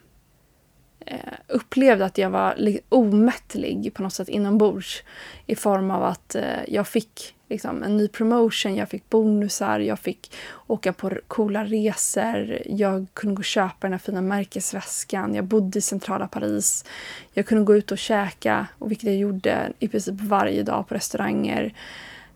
Eh, 1.07 1.19
upplevde 1.49 2.05
att 2.05 2.19
jag 2.19 2.31
var 2.31 2.79
omättlig 2.89 3.95
på 3.95 4.03
något 4.03 4.13
sätt 4.13 4.29
inombords 4.29 5.03
i 5.47 5.55
form 5.55 5.91
av 5.91 6.05
att 6.05 6.35
eh, 6.35 6.43
jag 6.69 6.89
fick 6.89 7.35
liksom, 7.49 7.83
en 7.83 7.97
ny 7.97 8.09
promotion, 8.09 8.77
jag 8.77 8.89
fick 8.89 9.11
bonusar, 9.11 9.81
jag 9.81 9.99
fick 9.99 10.33
åka 10.67 10.93
på 10.93 11.13
coola 11.29 11.65
resor, 11.65 12.59
jag 12.67 13.07
kunde 13.15 13.35
gå 13.37 13.41
och 13.41 13.45
köpa 13.45 13.77
den 13.81 13.93
här 13.93 13.99
fina 13.99 14.21
märkesväskan, 14.21 15.35
jag 15.35 15.45
bodde 15.45 15.79
i 15.79 15.83
centrala 15.83 16.29
Paris, 16.29 16.85
jag 17.33 17.47
kunde 17.47 17.65
gå 17.65 17.77
ut 17.77 17.93
och 17.93 17.99
käka, 17.99 18.67
och 18.79 18.91
vilket 18.91 19.07
jag 19.07 19.17
gjorde 19.17 19.73
i 19.79 19.89
princip 19.89 20.21
varje 20.21 20.63
dag 20.63 20.89
på 20.89 20.95
restauranger. 20.95 21.75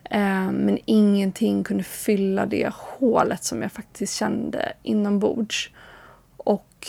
Eh, 0.05 0.51
men 0.51 0.79
ingenting 0.85 1.65
kunde 1.65 1.85
fylla 1.85 2.47
det 2.47 2.73
hålet 2.75 3.45
som 3.45 3.63
jag 3.63 3.73
faktiskt 3.73 4.15
kände 4.15 4.73
inombords. 4.83 5.71
Och 6.37 6.89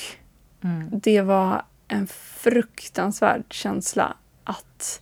mm. 0.64 0.90
det 0.92 1.22
var 1.22 1.66
en 1.88 2.08
fruktansvärd 2.08 3.44
känsla 3.50 4.18
att 4.44 5.02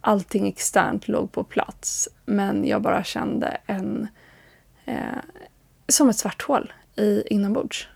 allting 0.00 0.48
externt 0.48 1.08
låg 1.08 1.32
på 1.32 1.44
plats. 1.44 2.08
Men 2.24 2.64
jag 2.66 2.82
bara 2.82 3.04
kände 3.04 3.60
en... 3.66 4.08
Eh, 4.84 5.18
som 5.88 6.08
ett 6.08 6.16
svart 6.16 6.42
hål 6.42 6.72
i, 6.96 7.22
inombords. 7.30 7.88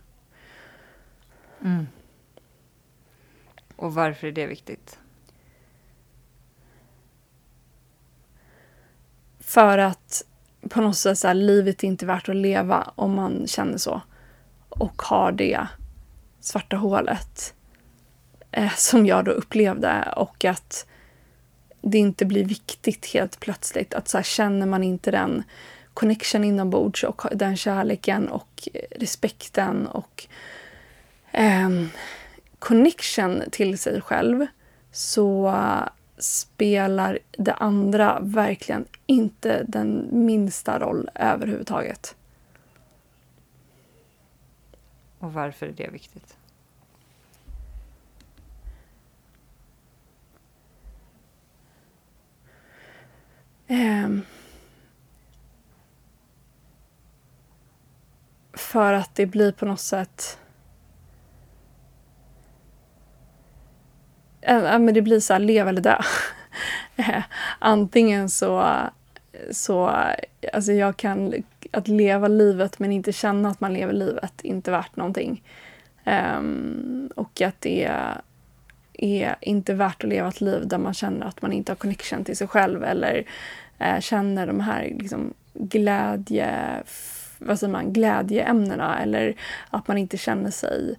Mm. 1.64 1.86
Och 3.76 3.94
varför 3.94 4.26
är 4.26 4.32
det 4.32 4.46
viktigt? 4.46 4.98
För 9.40 9.78
att 9.78 10.24
på 10.70 10.80
något 10.80 10.96
sätt 10.96 11.18
så 11.18 11.26
här, 11.26 11.34
livet 11.34 11.84
är 11.84 11.88
inte 11.88 12.06
värt 12.06 12.28
att 12.28 12.36
leva 12.36 12.92
om 12.94 13.14
man 13.14 13.46
känner 13.46 13.78
så. 13.78 14.00
Och 14.68 15.02
har 15.02 15.32
det 15.32 15.68
svarta 16.46 16.76
hålet 16.76 17.54
eh, 18.52 18.72
som 18.76 19.06
jag 19.06 19.24
då 19.24 19.30
upplevde. 19.30 20.12
Och 20.16 20.44
att 20.44 20.86
det 21.80 21.98
inte 21.98 22.24
blir 22.24 22.44
viktigt 22.44 23.06
helt 23.06 23.40
plötsligt. 23.40 23.94
Att 23.94 24.08
så 24.08 24.18
här, 24.18 24.24
känner 24.24 24.66
man 24.66 24.82
inte 24.82 25.10
den 25.10 25.42
connection 25.94 26.44
inombords 26.44 27.04
och 27.04 27.22
den 27.32 27.56
kärleken 27.56 28.28
och 28.28 28.68
respekten 28.90 29.86
och 29.86 30.26
eh, 31.32 31.70
connection 32.58 33.42
till 33.50 33.78
sig 33.78 34.00
själv 34.00 34.46
så 34.92 35.54
spelar 36.18 37.18
det 37.38 37.52
andra 37.52 38.18
verkligen 38.20 38.84
inte 39.06 39.64
den 39.68 40.08
minsta 40.12 40.78
roll 40.78 41.10
överhuvudtaget. 41.14 42.14
Och 45.18 45.32
varför 45.32 45.66
är 45.66 45.73
det 45.73 45.88
viktigt? 45.88 46.37
Um, 53.68 54.23
för 58.52 58.92
att 58.92 59.14
det 59.14 59.26
blir 59.26 59.52
på 59.52 59.66
något 59.66 59.80
sätt... 59.80 60.38
Äh, 64.40 64.78
men 64.78 64.94
det 64.94 65.02
blir 65.02 65.20
så 65.20 65.32
här, 65.32 65.40
leva 65.40 65.70
eller 65.70 65.82
dö. 65.82 66.02
Ehm, 66.96 67.23
antingen 67.58 68.30
så 68.30 68.76
så 69.50 70.02
alltså 70.52 70.73
jag 70.73 70.96
kan, 70.96 71.35
att 71.73 71.88
leva 71.88 72.28
livet 72.28 72.78
men 72.78 72.92
inte 72.92 73.12
känna 73.12 73.49
att 73.49 73.61
man 73.61 73.73
lever 73.73 73.92
livet, 73.92 74.40
inte 74.42 74.70
värt 74.70 74.96
någonting. 74.96 75.42
Um, 76.04 77.11
och 77.16 77.40
att 77.40 77.61
det 77.61 77.90
är 78.92 79.37
inte 79.40 79.75
värt 79.75 80.04
att 80.04 80.11
leva 80.11 80.28
ett 80.28 80.40
liv 80.40 80.68
där 80.68 80.78
man 80.78 80.94
känner 80.94 81.26
att 81.26 81.42
man 81.42 81.52
inte 81.52 81.73
har 81.73 81.76
connection 81.76 82.25
till 82.25 82.37
sig 82.37 82.49
själv 82.49 82.85
eller 82.85 83.26
uh, 83.80 84.00
känner 84.00 84.46
de 84.46 84.61
här 84.61 84.94
liksom, 84.99 85.35
glädje, 85.54 86.82
vad 87.38 87.58
säger 87.58 87.73
man, 87.73 87.92
glädjeämnena 87.92 89.02
eller 89.02 89.35
att 89.70 89.88
man 89.88 89.99
inte 89.99 90.16
känner 90.16 90.50
sig... 90.50 90.94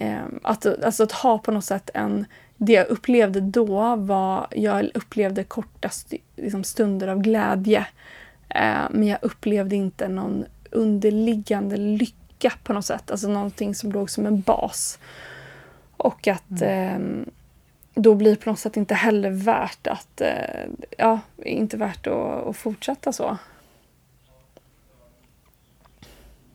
Um, 0.00 0.40
att, 0.42 0.66
alltså 0.84 1.02
att 1.02 1.12
ha 1.12 1.38
på 1.38 1.50
något 1.50 1.64
sätt 1.64 1.90
en... 1.94 2.26
Det 2.56 2.72
jag 2.72 2.86
upplevde 2.86 3.40
då 3.40 3.96
var, 3.96 4.46
jag 4.50 4.90
upplevde 4.94 5.44
korta 5.44 5.88
st 5.88 6.18
liksom 6.36 6.64
stunder 6.64 7.08
av 7.08 7.22
glädje. 7.22 7.86
Eh, 8.54 8.86
men 8.90 9.06
jag 9.06 9.18
upplevde 9.22 9.76
inte 9.76 10.08
någon 10.08 10.44
underliggande 10.70 11.76
lycka 11.76 12.52
på 12.62 12.72
något 12.72 12.84
sätt, 12.84 13.10
alltså 13.10 13.28
någonting 13.28 13.74
som 13.74 13.92
låg 13.92 14.10
som 14.10 14.26
en 14.26 14.40
bas. 14.40 14.98
Och 15.96 16.28
att 16.28 16.60
mm. 16.60 17.22
eh, 17.22 17.26
då 17.94 18.14
blir 18.14 18.30
det 18.30 18.36
på 18.36 18.50
något 18.50 18.58
sätt 18.58 18.76
inte 18.76 18.94
heller 18.94 19.30
värt 19.30 19.86
att, 19.86 20.20
eh, 20.20 20.64
ja, 20.98 21.20
inte 21.36 21.76
värt 21.76 22.06
att, 22.06 22.46
att 22.46 22.56
fortsätta 22.56 23.12
så. 23.12 23.38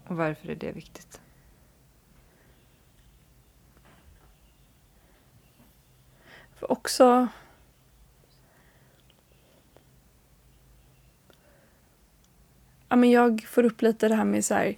Och 0.08 0.16
varför 0.16 0.50
är 0.50 0.56
det 0.56 0.72
viktigt? 0.72 1.22
För 6.56 6.72
också 6.72 7.28
ja, 12.90 12.96
men 12.96 13.12
jag 13.12 13.46
får 13.48 13.64
upp 13.64 13.82
lite 13.82 14.08
det 14.08 14.16
här 14.16 14.26
med 14.26 14.46
så 14.46 14.54
här, 14.54 14.76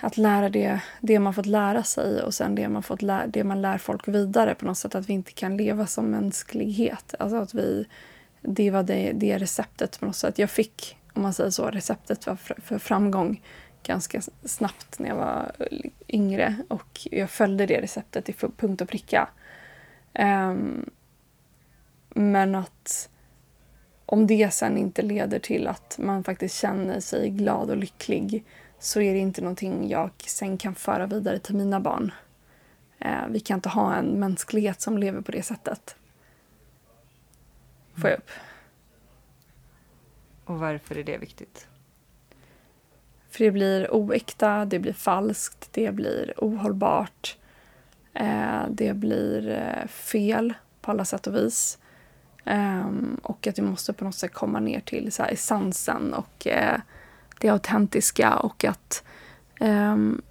att 0.00 0.16
lära 0.16 0.48
det, 0.48 0.80
det 1.00 1.18
man 1.18 1.34
fått 1.34 1.46
lära 1.46 1.82
sig 1.82 2.22
och 2.22 2.34
sen 2.34 2.54
det 2.54 2.68
man, 2.68 2.82
fått 2.82 3.02
lä 3.02 3.26
det 3.26 3.44
man 3.44 3.62
lär 3.62 3.78
folk 3.78 4.08
vidare 4.08 4.54
på 4.54 4.66
något 4.66 4.78
sätt. 4.78 4.94
Att 4.94 5.08
vi 5.08 5.12
inte 5.12 5.32
kan 5.32 5.56
leva 5.56 5.86
som 5.86 6.10
mänsklighet. 6.10 7.14
Alltså 7.18 7.36
att 7.36 7.54
vi, 7.54 7.86
det 8.40 8.70
var 8.70 8.82
det, 8.82 9.12
det 9.14 9.38
receptet 9.38 10.00
på 10.00 10.06
något 10.06 10.16
sätt. 10.16 10.38
Jag 10.38 10.50
fick, 10.50 10.98
om 11.12 11.22
man 11.22 11.34
säger 11.34 11.50
så, 11.50 11.70
receptet 11.70 12.24
för, 12.24 12.36
för 12.36 12.78
framgång 12.78 13.42
ganska 13.82 14.20
snabbt 14.44 14.98
när 14.98 15.08
jag 15.08 15.16
var 15.16 15.52
yngre 16.08 16.56
och 16.68 17.00
jag 17.10 17.30
följde 17.30 17.66
det 17.66 17.80
receptet 17.80 18.28
i 18.28 18.32
punkt 18.32 18.80
och 18.80 18.88
pricka. 18.88 19.28
Um, 20.18 20.90
men 22.08 22.54
att 22.54 23.08
om 24.06 24.26
det 24.26 24.54
sen 24.54 24.78
inte 24.78 25.02
leder 25.02 25.38
till 25.38 25.66
att 25.66 25.98
man 25.98 26.24
faktiskt 26.24 26.60
känner 26.60 27.00
sig 27.00 27.30
glad 27.30 27.70
och 27.70 27.76
lycklig 27.76 28.44
så 28.78 29.00
är 29.00 29.12
det 29.12 29.18
inte 29.18 29.40
någonting 29.40 29.88
jag 29.88 30.10
sen 30.26 30.58
kan 30.58 30.74
föra 30.74 31.06
vidare 31.06 31.38
till 31.38 31.56
mina 31.56 31.80
barn. 31.80 32.12
Eh, 32.98 33.26
vi 33.28 33.40
kan 33.40 33.58
inte 33.58 33.68
ha 33.68 33.94
en 33.94 34.06
mänsklighet 34.06 34.80
som 34.80 34.98
lever 34.98 35.20
på 35.20 35.32
det 35.32 35.42
sättet. 35.42 35.96
Får 37.94 38.10
jag 38.10 38.18
upp. 38.18 38.30
Och 40.44 40.58
varför 40.58 40.98
är 40.98 41.04
det 41.04 41.18
viktigt? 41.18 41.68
För 43.30 43.44
det 43.44 43.50
blir 43.50 43.94
oäkta, 43.94 44.64
det 44.64 44.78
blir 44.78 44.92
falskt, 44.92 45.68
det 45.72 45.92
blir 45.92 46.34
ohållbart. 46.36 47.36
Eh, 48.14 48.62
det 48.70 48.94
blir 48.94 49.48
eh, 49.48 49.86
fel 49.88 50.54
på 50.80 50.90
alla 50.90 51.04
sätt 51.04 51.26
och 51.26 51.34
vis. 51.34 51.78
Um, 52.50 53.20
och 53.22 53.46
att 53.46 53.58
vi 53.58 53.62
måste 53.62 53.92
på 53.92 54.04
något 54.04 54.14
sätt 54.14 54.32
komma 54.32 54.60
ner 54.60 54.80
till 54.80 55.12
så 55.12 55.22
här, 55.22 55.30
essensen 55.30 56.14
och 56.14 56.46
uh, 56.46 56.78
det 57.40 57.48
autentiska 57.48 58.36
och 58.36 58.64
att, 58.64 59.04
um, 59.60 60.22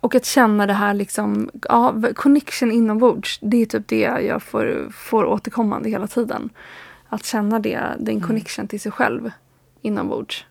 och 0.00 0.14
att 0.14 0.24
känna 0.24 0.66
det 0.66 0.72
här 0.72 0.94
liksom, 0.94 1.50
ja, 1.68 1.94
connection 2.14 2.72
inombords. 2.72 3.38
Det 3.42 3.56
är 3.56 3.66
typ 3.66 3.88
det 3.88 4.00
jag 4.00 4.42
får, 4.42 4.88
får 4.92 5.24
återkommande 5.24 5.90
hela 5.90 6.06
tiden. 6.06 6.50
Att 7.08 7.24
känna 7.24 7.58
det, 7.58 7.80
den 7.98 8.16
mm. 8.16 8.26
connection 8.26 8.68
till 8.68 8.80
sig 8.80 8.92
själv 8.92 9.30
inombords. 9.82 10.44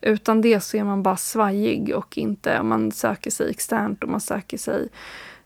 Utan 0.00 0.40
det 0.40 0.60
så 0.60 0.76
är 0.76 0.84
man 0.84 1.02
bara 1.02 1.16
svajig 1.16 1.94
och 1.94 2.18
inte, 2.18 2.62
man 2.62 2.92
söker 2.92 3.30
sig 3.30 3.50
externt 3.50 4.04
och 4.04 4.10
man 4.10 4.20
söker 4.20 4.58
sig 4.58 4.88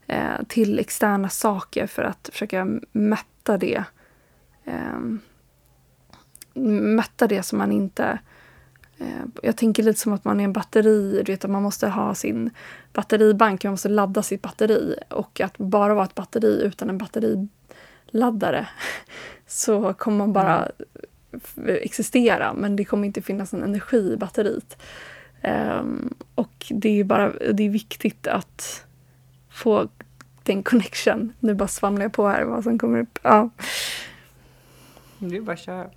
eh, 0.07 0.43
till 0.49 0.79
externa 0.79 1.29
saker 1.29 1.87
för 1.87 2.03
att 2.03 2.31
försöka 2.33 2.67
mätta 2.93 3.59
det 3.59 3.85
eh, 4.65 5.01
mätta 6.63 7.27
det 7.27 7.43
som 7.43 7.59
man 7.59 7.73
inte... 7.73 8.19
Eh, 8.99 9.25
jag 9.43 9.57
tänker 9.57 9.83
lite 9.83 10.01
som 10.01 10.13
att 10.13 10.25
man 10.25 10.41
är 10.41 10.45
en 10.45 10.53
batteri, 10.53 11.23
du 11.25 11.33
vet 11.33 11.45
att 11.45 11.51
man 11.51 11.63
måste 11.63 11.89
ha 11.89 12.15
sin 12.15 12.51
batteribank, 12.93 13.65
man 13.65 13.73
måste 13.73 13.89
ladda 13.89 14.23
sitt 14.23 14.43
batteri. 14.43 14.95
Och 15.11 15.41
att 15.41 15.59
bara 15.59 15.95
vara 15.95 16.05
ett 16.05 16.15
batteri 16.15 16.63
utan 16.63 16.91
en 16.91 16.99
batteriladdare 16.99 18.69
så 19.47 19.95
kommer 19.95 20.19
man 20.19 20.33
bara 20.33 20.69
existera 21.67 22.55
men 22.55 22.77
det 22.77 22.85
kommer 22.85 23.07
inte 23.07 23.23
finnas 23.23 23.55
en 23.55 23.63
energi 23.63 24.13
i 24.13 24.17
batteriet. 24.17 24.83
Um, 25.81 26.15
och 26.35 26.67
det 26.71 27.01
är 27.01 27.05
bara 27.05 27.33
det 27.53 27.63
är 27.63 27.71
viktigt 27.71 28.27
att 28.27 28.87
få 29.51 29.89
den 30.43 30.63
connection. 30.63 31.33
Nu 31.41 31.55
bara 31.55 31.69
svamlar 31.69 32.05
jag 32.05 32.13
på 32.13 32.29
här 32.29 32.45
vad 32.45 32.65
som 32.65 32.79
kommer 32.79 33.01
upp. 33.01 33.19
Ja. 33.23 33.51
Det 35.29 35.37
är 35.37 35.41
bara 35.41 35.53
att 35.53 35.59
köra. 35.59 35.91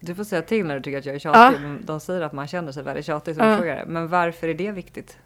Du 0.00 0.14
får 0.14 0.24
säga 0.24 0.42
till 0.42 0.66
när 0.66 0.74
du 0.74 0.82
tycker 0.82 0.98
att 0.98 1.06
jag 1.06 1.14
är 1.14 1.18
tjatig. 1.18 1.60
Ja. 1.64 1.76
De 1.82 2.00
säger 2.00 2.20
att 2.20 2.32
man 2.32 2.46
känner 2.46 2.72
sig 2.72 2.82
väldigt 2.82 3.06
tjatig 3.06 3.36
som 3.36 3.46
ja. 3.46 3.56
frågar. 3.56 3.84
Men 3.86 4.08
varför 4.08 4.48
är 4.48 4.54
det 4.54 4.72
viktigt? 4.72 5.18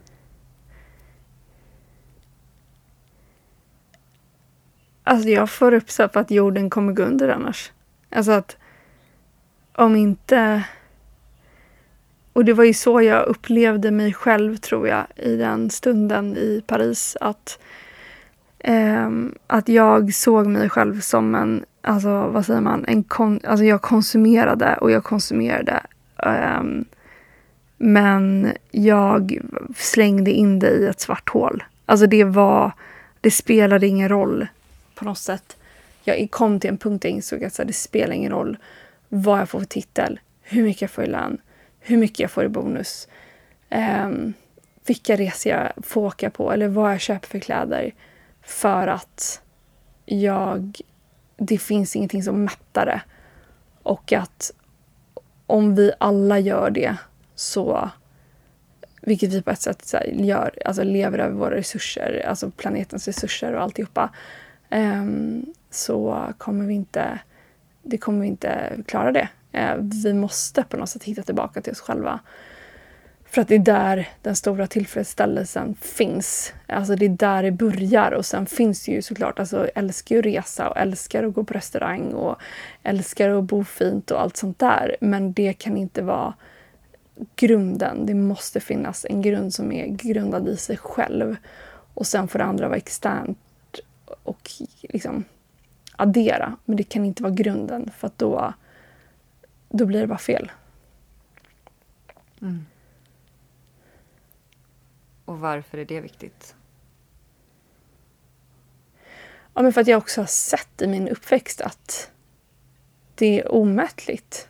Alltså 5.05 5.29
jag 5.29 5.51
får 5.51 5.75
upp 5.75 5.91
så 5.91 6.09
på 6.09 6.19
att 6.19 6.31
jorden 6.31 6.71
kommer 6.71 6.93
gå 6.93 7.03
under 7.03 7.29
annars. 7.29 7.73
Alltså 8.11 8.33
att 8.33 8.57
om 9.73 9.97
inte... 9.97 10.65
Och 12.33 12.45
det 12.45 12.53
var 12.53 12.65
ju 12.65 12.75
så 12.75 13.03
jag 13.03 13.27
upplevde 13.27 13.91
mig 13.91 14.13
själv 14.13 14.57
tror 14.57 14.89
jag 14.89 15.07
i 15.17 15.37
den 15.37 15.71
stunden 15.71 16.37
i 16.37 16.63
Paris. 16.67 17.17
Att, 17.21 17.59
eh, 18.59 19.11
att 19.47 19.69
jag 19.69 20.15
såg 20.15 20.47
mig 20.47 20.69
själv 20.69 21.01
som 21.01 21.35
en 21.35 21.65
alltså 21.89 22.27
vad 22.27 22.47
säger 22.47 22.61
man, 22.61 22.85
en 22.89 23.03
kon, 23.03 23.41
alltså 23.45 23.65
jag 23.65 23.83
konsumerade 23.83 24.77
och 24.77 24.91
jag 24.91 25.05
konsumerade. 25.05 25.81
Um, 26.17 26.85
men 27.77 28.53
jag 28.71 29.39
slängde 29.77 30.31
in 30.31 30.59
det 30.59 30.71
i 30.71 30.87
ett 30.87 31.01
svart 31.01 31.29
hål. 31.29 31.65
Alltså 31.87 32.07
det 32.07 32.25
var, 32.25 32.73
det 33.21 33.31
spelade 33.31 33.87
ingen 33.87 34.09
roll 34.09 34.47
på 34.95 35.05
något 35.05 35.19
sätt. 35.19 35.57
Jag 36.05 36.31
kom 36.31 36.61
till 36.61 36.71
en 36.71 36.79
punkt 36.79 37.03
där 37.03 37.09
jag 37.09 37.17
insåg 37.17 37.45
att 37.45 37.61
det 37.67 37.73
spelar 37.73 38.15
ingen 38.15 38.33
roll 38.33 38.57
vad 39.09 39.41
jag 39.41 39.49
får 39.49 39.59
för 39.59 39.67
titel, 39.67 40.21
hur 40.43 40.63
mycket 40.63 40.83
jag 40.83 40.91
får 40.91 41.05
i 41.05 41.07
lön, 41.07 41.39
hur 41.81 41.97
mycket 41.97 42.21
jag 42.21 42.31
får 42.31 42.45
i 42.45 42.49
bonus, 42.49 43.09
um, 44.05 44.33
vilka 44.87 45.17
resor 45.17 45.53
jag 45.53 45.73
får 45.83 46.01
åka 46.01 46.31
på 46.31 46.53
eller 46.53 46.69
vad 46.69 46.93
jag 46.93 47.01
köper 47.01 47.29
för 47.29 47.39
kläder. 47.39 47.93
För 48.49 48.87
att 48.87 49.43
jag 50.05 50.81
det 51.39 51.59
finns 51.59 51.97
ingenting 51.97 52.23
som 52.23 52.45
mättar 52.45 52.87
det. 52.87 53.01
Och 53.83 54.13
att 54.13 54.53
om 55.47 55.75
vi 55.75 55.93
alla 55.99 56.39
gör 56.39 56.71
det 56.71 56.97
så, 57.35 57.91
vilket 59.03 59.33
vi 59.33 59.43
på 59.43 59.51
ett 59.51 59.61
sätt 59.61 59.91
här, 59.93 60.05
gör, 60.05 60.51
alltså 60.65 60.83
lever 60.83 61.19
över 61.19 61.35
våra 61.35 61.57
resurser, 61.57 62.25
alltså 62.29 62.51
planetens 62.51 63.07
resurser 63.07 63.53
och 63.53 63.63
alltihopa, 63.63 64.11
um, 64.71 65.47
så 65.71 66.33
kommer 66.39 66.65
vi 66.65 66.75
inte, 66.75 67.19
det 67.83 67.99
kommer 67.99 68.21
vi 68.21 68.27
inte 68.27 68.77
klara 68.87 69.13
det. 69.13 69.29
Uh, 69.55 69.75
vi 70.05 70.13
måste 70.13 70.63
på 70.63 70.77
något 70.77 70.91
sätt 70.91 71.05
hitta 71.05 71.23
tillbaka 71.23 71.61
till 71.61 71.73
oss 71.73 71.81
själva. 71.81 72.21
För 73.31 73.41
att 73.41 73.49
det 73.49 73.55
är 73.55 73.59
där 73.59 74.09
den 74.23 74.37
stora 74.37 74.67
tillfredsställelsen 74.67 75.75
finns. 75.81 76.53
Alltså 76.67 76.97
det 76.97 77.05
är 77.05 77.09
där 77.09 77.43
det 77.43 77.51
börjar 77.51 78.13
och 78.13 78.27
sen 78.27 78.47
finns 78.47 78.85
det 78.85 78.93
ju 78.93 79.03
såklart, 79.03 79.39
alltså 79.39 79.57
jag 79.57 79.71
älskar 79.75 80.15
ju 80.15 80.19
att 80.19 80.27
resa 80.27 80.69
och 80.69 80.77
älskar 80.77 81.25
att 81.25 81.35
gå 81.35 81.45
på 81.45 81.55
restaurang 81.55 82.13
och 82.13 82.37
älskar 82.83 83.31
att 83.31 83.45
bo 83.45 83.65
fint 83.65 84.11
och 84.11 84.21
allt 84.21 84.37
sånt 84.37 84.59
där. 84.59 84.97
Men 85.01 85.33
det 85.33 85.53
kan 85.53 85.77
inte 85.77 86.03
vara 86.03 86.35
grunden. 87.37 88.07
Det 88.07 88.15
måste 88.15 88.61
finnas 88.61 89.07
en 89.09 89.23
grund 89.23 89.55
som 89.55 89.73
är 89.73 89.87
grundad 89.87 90.49
i 90.49 90.57
sig 90.57 90.77
själv. 90.77 91.37
Och 91.95 92.07
sen 92.07 92.29
får 92.29 92.39
det 92.39 92.45
andra 92.45 92.69
vara 92.69 92.77
externt 92.77 93.39
och 94.23 94.51
liksom 94.83 95.25
addera. 95.97 96.57
Men 96.65 96.77
det 96.77 96.85
kan 96.85 97.05
inte 97.05 97.23
vara 97.23 97.33
grunden 97.33 97.91
för 97.97 98.07
att 98.07 98.19
då, 98.19 98.53
då 99.69 99.87
blir 99.87 100.01
det 100.01 100.07
bara 100.07 100.19
fel. 100.19 100.51
Mm. 102.41 102.67
Och 105.39 105.43
varför 105.43 105.79
är 105.79 105.85
det 105.85 106.01
viktigt? 106.01 106.55
Ja, 109.55 109.63
men 109.63 109.73
för 109.73 109.81
att 109.81 109.87
jag 109.87 109.99
också 109.99 110.21
har 110.21 110.27
sett 110.27 110.83
i 110.83 110.87
min 110.87 111.09
uppväxt 111.09 111.61
att 111.61 112.11
det 113.15 113.41
är 113.41 113.53
omätligt. 113.53 114.49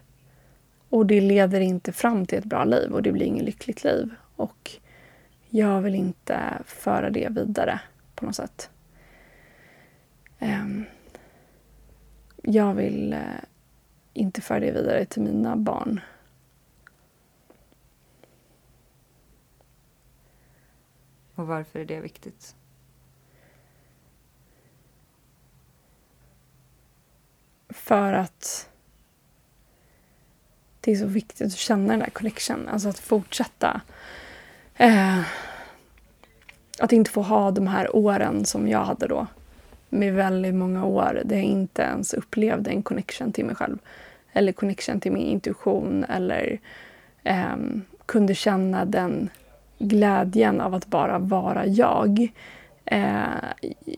Och 0.88 1.07
det 1.07 1.21
leder 1.21 1.61
inte 1.61 1.92
fram 1.92 2.26
till 2.26 2.38
ett 2.38 2.45
bra 2.45 2.64
liv 2.64 2.92
och 2.92 3.02
det 3.02 3.12
blir 3.12 3.26
inget 3.26 3.45
lyckligt 3.45 3.85
liv. 3.85 4.14
Och 4.37 4.71
jag 5.49 5.80
vill 5.80 5.95
inte 5.95 6.62
föra 6.64 7.11
det 7.11 7.28
vidare 7.30 7.80
på 8.14 8.26
något 8.26 8.37
sätt. 8.37 8.71
Ehm, 10.38 10.85
jag 12.42 12.75
vill 12.75 13.12
eh, 13.12 13.21
inte 14.12 14.40
föra 14.40 14.61
det 14.61 14.73
vidare 14.73 15.04
till 15.04 15.23
mina 15.23 15.57
barn. 15.57 16.00
Och 21.38 21.47
varför 21.47 21.78
är 21.78 21.85
det 21.85 22.00
viktigt? 22.00 22.54
För 27.68 28.12
att 28.12 28.68
det 30.80 30.92
är 30.92 30.97
så 30.97 31.07
viktigt 31.07 31.47
att 31.47 31.52
känna 31.52 31.92
den 31.92 31.99
där 31.99 32.11
connection. 32.11 32.68
Alltså 32.68 32.88
att 32.88 32.99
fortsätta. 32.99 33.80
Eh, 34.76 35.21
att 36.78 36.92
inte 36.92 37.11
få 37.11 37.23
ha 37.23 37.50
de 37.50 37.66
här 37.66 37.97
åren 37.97 38.45
som 38.45 38.68
jag 38.68 38.85
hade 38.85 39.07
då. 39.07 39.26
Med 39.88 40.14
väldigt 40.14 40.54
många 40.54 40.85
år 40.85 41.23
där 41.25 41.37
jag 41.37 41.45
inte 41.45 41.83
ens 41.83 42.14
upplevde 42.14 42.71
en 42.71 42.83
connection 42.83 43.33
till 43.33 43.45
mig 43.45 43.54
själv. 43.54 43.78
Eller 44.33 44.52
connection 44.52 45.00
till 45.00 45.12
min 45.12 45.26
intuition. 45.26 46.04
Eller 46.04 46.61
eh, 47.25 47.57
kunde 48.07 48.35
känna 48.35 48.85
den 48.85 49.30
glädjen 49.78 50.61
av 50.61 50.75
att 50.75 50.87
bara 50.87 51.18
vara 51.18 51.66
jag. 51.66 52.28
Eh, 52.85 53.23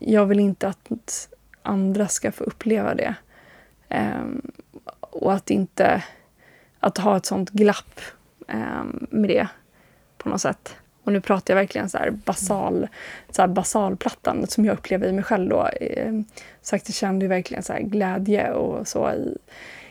jag 0.01 0.27
vill 0.27 0.41
inte 0.41 0.69
att 0.69 1.29
andra 1.63 2.09
ska 2.09 2.33
få 2.33 2.45
uppleva 2.45 2.95
det. 2.95 3.15
Eh, 3.89 4.25
och 5.01 5.33
att 5.33 5.51
inte 5.51 6.05
att 6.81 6.99
ha 6.99 7.17
ett 7.17 7.27
sånt 7.27 7.51
glapp 7.51 8.01
eh, 8.49 8.85
med 9.11 9.31
det 9.31 9.49
på 10.19 10.29
något 10.29 10.41
sätt. 10.41 10.77
Och 11.05 11.13
nu 11.13 11.21
pratar 11.21 11.55
jag 11.55 11.61
verkligen 11.61 11.89
så 11.89 11.99
här 11.99 12.11
basal, 12.11 12.89
så 13.31 13.43
här 13.43 13.49
basalplattan 13.49 14.47
som 14.47 14.65
jag 14.65 14.73
upplever 14.73 15.09
i 15.09 15.13
mig 15.13 15.25
själv 15.25 15.49
då. 15.49 15.69
Ehm, 15.81 16.25
sagt, 16.63 16.89
jag 16.89 16.95
kände 16.95 17.29
verkligen 17.29 17.63
så 17.63 17.77
glädje 17.81 18.53
och 18.53 18.89
så 18.89 19.11
i, 19.11 19.39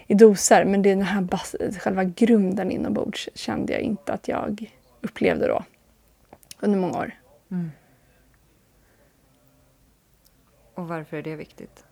i 0.07 0.13
doser. 0.13 0.65
Men 0.65 0.81
det 0.81 0.91
är 0.91 0.95
den 0.95 1.05
här 1.05 1.21
bas, 1.21 1.55
själva 1.79 2.03
grunden 2.03 2.71
inombords 2.71 3.29
kände 3.35 3.73
jag 3.73 3.81
inte 3.81 4.13
att 4.13 4.27
jag 4.27 4.71
upplevde 5.01 5.47
då 5.47 5.63
under 6.59 6.79
många 6.79 6.97
år. 6.97 7.11
Mm. 7.51 7.71
Och 10.73 10.87
varför 10.87 11.17
är 11.17 11.23
det 11.23 11.35
viktigt? 11.35 11.85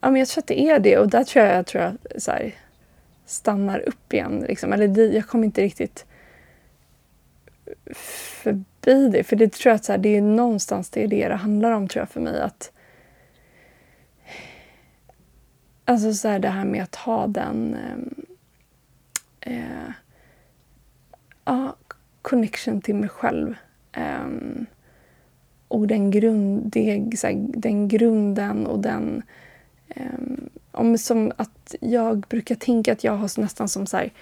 Ja, 0.00 0.10
men 0.10 0.18
jag 0.18 0.28
tror 0.28 0.42
att 0.42 0.46
det 0.46 0.60
är 0.60 0.80
det 0.80 0.98
och 0.98 1.08
där 1.08 1.24
tror 1.24 1.44
jag, 1.44 1.56
jag, 1.56 1.66
tror 1.66 1.82
jag 1.82 2.22
så 2.22 2.30
här, 2.30 2.54
stannar 3.24 3.88
upp 3.88 4.12
igen. 4.12 4.44
Liksom. 4.48 4.72
Eller 4.72 5.14
jag 5.14 5.26
kommer 5.26 5.44
inte 5.44 5.62
riktigt 5.62 6.06
förbi 7.94 9.08
det. 9.08 9.24
För 9.24 9.36
det 9.36 9.52
tror 9.52 9.70
jag 9.70 9.76
att 9.76 9.84
så 9.84 9.92
här, 9.92 9.98
det 9.98 10.16
är 10.16 10.22
någonstans 10.22 10.90
det 10.90 11.02
är 11.04 11.08
det 11.08 11.28
det 11.28 11.34
handlar 11.34 11.72
om 11.72 11.88
tror 11.88 12.00
jag 12.00 12.08
för 12.08 12.20
mig. 12.20 12.40
Att 12.40 12.72
Alltså 15.88 16.12
så 16.12 16.28
här, 16.28 16.38
det 16.38 16.48
här 16.48 16.64
med 16.64 16.82
att 16.82 16.94
ha 16.94 17.26
den 17.26 17.76
eh, 19.40 19.52
eh, 19.56 19.90
ja, 21.44 21.76
connection 22.22 22.80
till 22.80 22.94
mig 22.94 23.08
själv. 23.08 23.54
Eh, 23.92 24.26
och 25.68 25.86
den, 25.86 26.10
grund, 26.10 26.70
det, 26.70 27.18
så 27.18 27.26
här, 27.26 27.46
den 27.48 27.88
grunden 27.88 28.66
och 28.66 28.78
den... 28.78 29.22
Eh, 29.88 30.04
om, 30.72 30.98
som 30.98 31.32
att 31.36 31.74
jag 31.80 32.20
brukar 32.20 32.54
tänka 32.54 32.92
att 32.92 33.04
jag 33.04 33.12
har 33.12 33.40
nästan 33.40 33.68
som 33.68 33.86
så 33.86 33.96
här, 33.96 34.12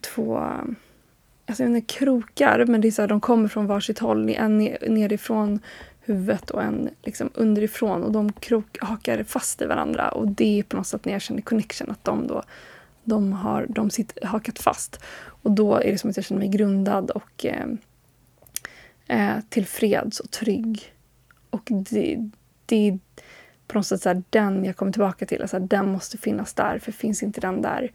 två 0.00 0.36
alltså, 1.46 1.62
jag 1.62 1.70
vet 1.70 1.76
inte, 1.76 1.94
krokar, 1.94 2.64
men 2.66 2.80
det 2.80 2.88
är 2.88 2.92
så 2.92 3.02
här, 3.02 3.08
de 3.08 3.20
kommer 3.20 3.48
från 3.48 3.66
varsitt 3.66 3.98
håll. 3.98 4.28
En 4.28 4.58
nerifrån 4.88 5.60
huvudet 6.04 6.50
och 6.50 6.62
en 6.62 6.90
liksom 7.02 7.30
underifrån 7.34 8.02
och 8.02 8.12
de 8.12 8.32
krok, 8.32 8.78
hakar 8.80 9.22
fast 9.22 9.62
i 9.62 9.66
varandra 9.66 10.08
och 10.08 10.28
det 10.28 10.58
är 10.58 10.62
på 10.62 10.76
något 10.76 10.86
sätt 10.86 11.04
när 11.04 11.12
jag 11.12 11.22
känner 11.22 11.42
connection 11.42 11.90
att 11.90 12.04
de 12.04 12.26
då 12.26 12.42
de 13.04 13.32
har 13.32 13.66
de 13.68 13.90
sitt, 13.90 14.24
hakat 14.24 14.58
fast. 14.58 15.00
Och 15.24 15.50
då 15.50 15.76
är 15.76 15.92
det 15.92 15.98
som 15.98 16.10
att 16.10 16.16
jag 16.16 16.24
känner 16.24 16.38
mig 16.38 16.48
grundad 16.48 17.10
och 17.10 17.46
eh, 17.46 17.66
eh, 19.06 19.40
tillfreds 19.48 20.20
och 20.20 20.30
trygg. 20.30 20.94
Och 21.50 21.68
det, 21.90 22.30
det 22.66 22.88
är 22.88 22.98
på 23.66 23.78
något 23.78 23.86
sätt 23.86 24.02
så 24.02 24.08
här, 24.08 24.22
den 24.30 24.64
jag 24.64 24.76
kommer 24.76 24.92
tillbaka 24.92 25.26
till. 25.26 25.42
Alltså, 25.42 25.58
den 25.58 25.88
måste 25.88 26.18
finnas 26.18 26.54
där, 26.54 26.78
för 26.78 26.92
finns 26.92 27.22
inte 27.22 27.40
den 27.40 27.62
där 27.62 27.92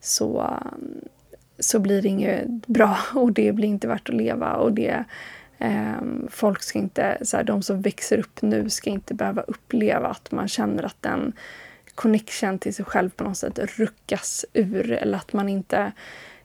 så, 0.00 0.58
så 1.58 1.78
blir 1.78 2.02
det 2.02 2.08
inget 2.08 2.66
bra 2.66 2.98
och 3.14 3.32
det 3.32 3.52
blir 3.52 3.68
inte 3.68 3.88
värt 3.88 4.08
att 4.08 4.14
leva. 4.14 4.54
Och 4.56 4.72
det 4.72 5.04
Ehm, 5.64 6.28
folk 6.30 6.62
ska 6.62 6.78
inte, 6.78 7.18
så 7.22 7.36
här, 7.36 7.44
de 7.44 7.62
som 7.62 7.82
växer 7.82 8.18
upp 8.18 8.42
nu 8.42 8.70
ska 8.70 8.90
inte 8.90 9.14
behöva 9.14 9.42
uppleva 9.42 10.08
att 10.08 10.32
man 10.32 10.48
känner 10.48 10.82
att 10.82 11.02
den 11.02 11.32
connection 11.94 12.58
till 12.58 12.74
sig 12.74 12.84
själv 12.84 13.10
på 13.10 13.24
något 13.24 13.36
sätt 13.36 13.58
ruckas 13.58 14.44
ur 14.52 14.92
eller 14.92 15.18
att 15.18 15.32
man 15.32 15.48
inte 15.48 15.92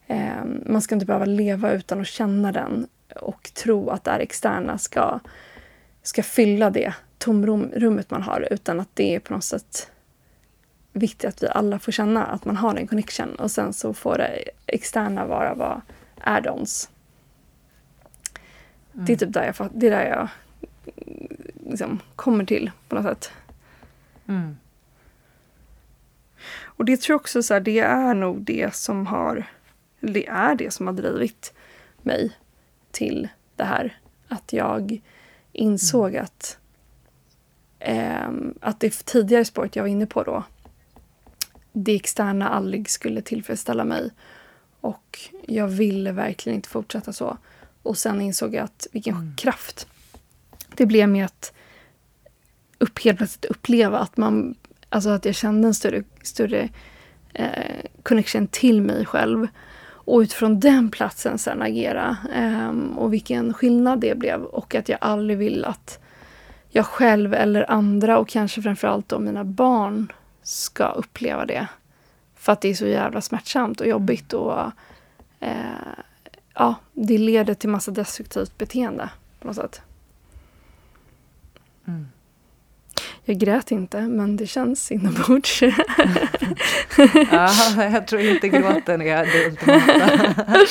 eh, 0.08 0.46
man 0.66 0.82
ska 0.82 0.96
inte 0.96 1.06
behöva 1.06 1.26
leva 1.26 1.72
utan 1.72 2.02
att 2.02 2.08
känna 2.08 2.52
den 2.52 2.88
och 3.16 3.52
tro 3.54 3.90
att 3.90 4.04
det 4.04 4.12
här 4.12 4.20
externa 4.20 4.78
ska, 4.78 5.20
ska 6.04 6.24
fylla 6.24 6.70
det 6.70 6.94
tomrummet 7.18 8.12
man 8.12 8.22
har 8.22 8.48
utan 8.52 8.80
att 8.80 8.90
det 8.94 9.16
är 9.16 9.20
på 9.20 9.34
något 9.34 9.44
sätt 9.44 9.92
viktigt 10.94 11.30
att 11.30 11.44
vi 11.44 11.48
alla 11.48 11.80
får 11.80 11.92
känna 11.92 12.26
att 12.26 12.46
man 12.46 12.58
har 12.58 12.76
en 12.76 12.88
connection 12.88 13.36
och 13.36 13.52
sen 13.52 13.74
så 13.74 13.94
får 13.94 14.18
det 14.18 14.44
externa 14.66 15.26
vara 15.26 15.54
vad 15.54 15.82
add-ons. 16.22 16.90
Det 19.06 19.14
är 19.14 19.18
typ 19.18 19.34
där 19.34 19.54
jag, 19.58 19.70
det 19.74 19.88
är 19.88 19.92
där 19.92 20.10
jag 20.10 20.30
liksom 21.70 22.00
kommer 22.16 22.46
till 22.46 22.72
på 22.88 22.96
något 22.96 23.06
sätt. 23.06 23.32
Mm. 24.28 24.58
Och 26.64 26.86
det 26.86 27.02
tror 27.02 27.14
jag 27.14 27.22
också 27.22 27.44
så 27.44 27.54
här, 27.54 27.62
det 27.62 27.80
är 27.80 28.14
nog 28.14 28.42
det 28.42 28.76
som 28.76 29.08
har, 29.08 29.46
det 30.00 30.28
är 30.28 30.56
det 30.56 30.72
som 30.72 30.88
har 30.88 30.94
drivit 30.94 31.54
mig 32.02 32.32
till 32.92 33.28
det 33.56 33.64
här. 33.64 33.98
Att 34.28 34.54
jag 34.54 35.02
insåg 35.52 36.10
mm. 36.10 36.24
att, 36.24 36.58
eh, 37.80 38.30
att 38.62 38.80
det 38.80 39.06
tidigare 39.06 39.46
spåret 39.46 39.76
jag 39.76 39.84
var 39.84 39.90
inne 39.90 40.06
på 40.06 40.24
då, 40.24 40.44
det 41.74 41.96
externa 41.96 42.50
aldrig 42.50 42.90
skulle 42.90 43.22
tillfredsställa 43.22 43.84
mig. 43.84 44.12
Och 44.82 45.20
jag 45.48 45.68
ville 45.68 46.12
verkligen 46.12 46.56
inte 46.56 46.70
fortsätta 46.70 47.14
så. 47.14 47.38
Och 47.84 47.98
sen 47.98 48.22
insåg 48.22 48.56
jag 48.56 48.63
att 48.63 48.88
vilken 48.92 49.16
mm. 49.16 49.36
kraft 49.36 49.88
det 50.76 50.86
blev 50.86 51.10
med 51.10 51.26
att 51.26 51.54
upp, 52.78 53.04
helt 53.04 53.18
plötsligt 53.18 53.46
uppleva 53.46 54.00
att 54.00 54.18
man, 54.18 54.56
alltså 54.90 55.10
att 55.10 55.26
jag 55.26 55.36
kände 55.36 55.68
en 55.68 55.74
större, 55.74 56.04
större 56.22 56.70
eh, 57.34 57.86
connection 58.04 58.48
till 58.48 58.82
mig 58.82 59.06
själv. 59.06 59.48
Och 59.90 60.20
utifrån 60.20 60.60
den 60.60 60.90
platsen 60.92 61.38
sen 61.38 61.62
agera. 61.62 62.18
Eh, 62.36 62.70
och 62.96 63.13
vilken 63.13 63.54
skillnad 63.54 64.00
det 64.00 64.18
blev. 64.18 64.44
Och 64.44 64.76
att 64.76 64.90
jag 64.90 64.98
aldrig 65.02 65.38
vill 65.38 65.66
att 65.66 66.00
jag 66.70 66.86
själv 66.86 67.34
eller 67.34 67.72
andra 67.72 68.20
och 68.20 68.30
kanske 68.30 68.62
framförallt 68.62 69.10
då 69.10 69.20
mina 69.20 69.44
barn 69.44 70.12
ska 70.44 70.88
uppleva 70.88 71.46
det. 71.46 71.68
För 72.36 72.54
att 72.54 72.62
det 72.62 72.70
är 72.70 72.74
så 72.74 72.88
jävla 72.88 73.22
smärtsamt 73.22 73.82
och 73.82 73.88
jobbigt 73.88 74.34
och 74.34 74.72
eh, 75.40 76.00
ja, 76.58 76.76
det 76.93 77.17
leder 77.17 77.54
till 77.54 77.70
massa 77.70 77.91
destruktivt 77.91 78.58
beteende 78.58 79.10
på 79.39 79.48
något 79.48 79.56
sätt. 79.56 79.82
Mm. 81.88 82.08
Jag 83.26 83.38
grät 83.38 83.72
inte, 83.72 84.02
men 84.02 84.38
det 84.38 84.48
känns 84.48 84.91
inombords. 84.91 85.62
ja, 87.32 87.52
jag 87.84 88.08
tror 88.08 88.22
inte 88.22 88.50
gråten 88.50 89.02
är 89.02 89.26
det 89.26 89.48
ultimata. 89.48 90.65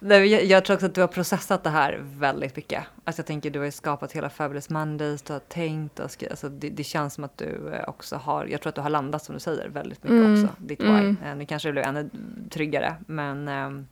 jag 0.44 0.64
tror 0.64 0.74
också 0.74 0.86
att 0.86 0.94
du 0.94 1.00
har 1.00 1.08
processat 1.08 1.64
det 1.64 1.70
här 1.70 2.00
väldigt 2.02 2.56
mycket. 2.56 2.84
Alltså 3.04 3.20
jag 3.20 3.26
tänker 3.26 3.50
du 3.50 3.58
har 3.58 3.66
ju 3.66 3.72
skapat 3.72 4.12
hela 4.12 4.30
Fabulous 4.30 4.70
Mondays, 4.70 5.22
du 5.22 5.32
har 5.32 5.40
tänkt 5.40 6.00
och 6.00 6.10
skrivit. 6.10 6.30
Alltså 6.30 6.48
det, 6.48 6.70
det, 6.70 6.84
känns 6.84 7.14
som 7.14 7.24
att 7.24 7.38
du 7.38 7.74
eh, 7.74 7.88
också 7.88 8.16
har, 8.16 8.46
jag 8.46 8.60
tror 8.60 8.68
att 8.68 8.74
du 8.74 8.80
har 8.80 8.90
landat 8.90 9.24
som 9.24 9.34
du 9.34 9.40
säger 9.40 9.68
väldigt 9.68 10.04
mycket 10.04 10.18
mm. 10.18 10.44
också, 10.44 10.54
ditt 10.58 10.80
why. 10.80 10.86
Mm. 10.86 11.16
Eh, 11.24 11.36
nu 11.36 11.46
kanske 11.46 11.68
det 11.68 11.72
blev 11.72 11.84
ännu 11.84 12.10
tryggare, 12.50 12.96
men 13.06 13.48
um, 13.48 13.86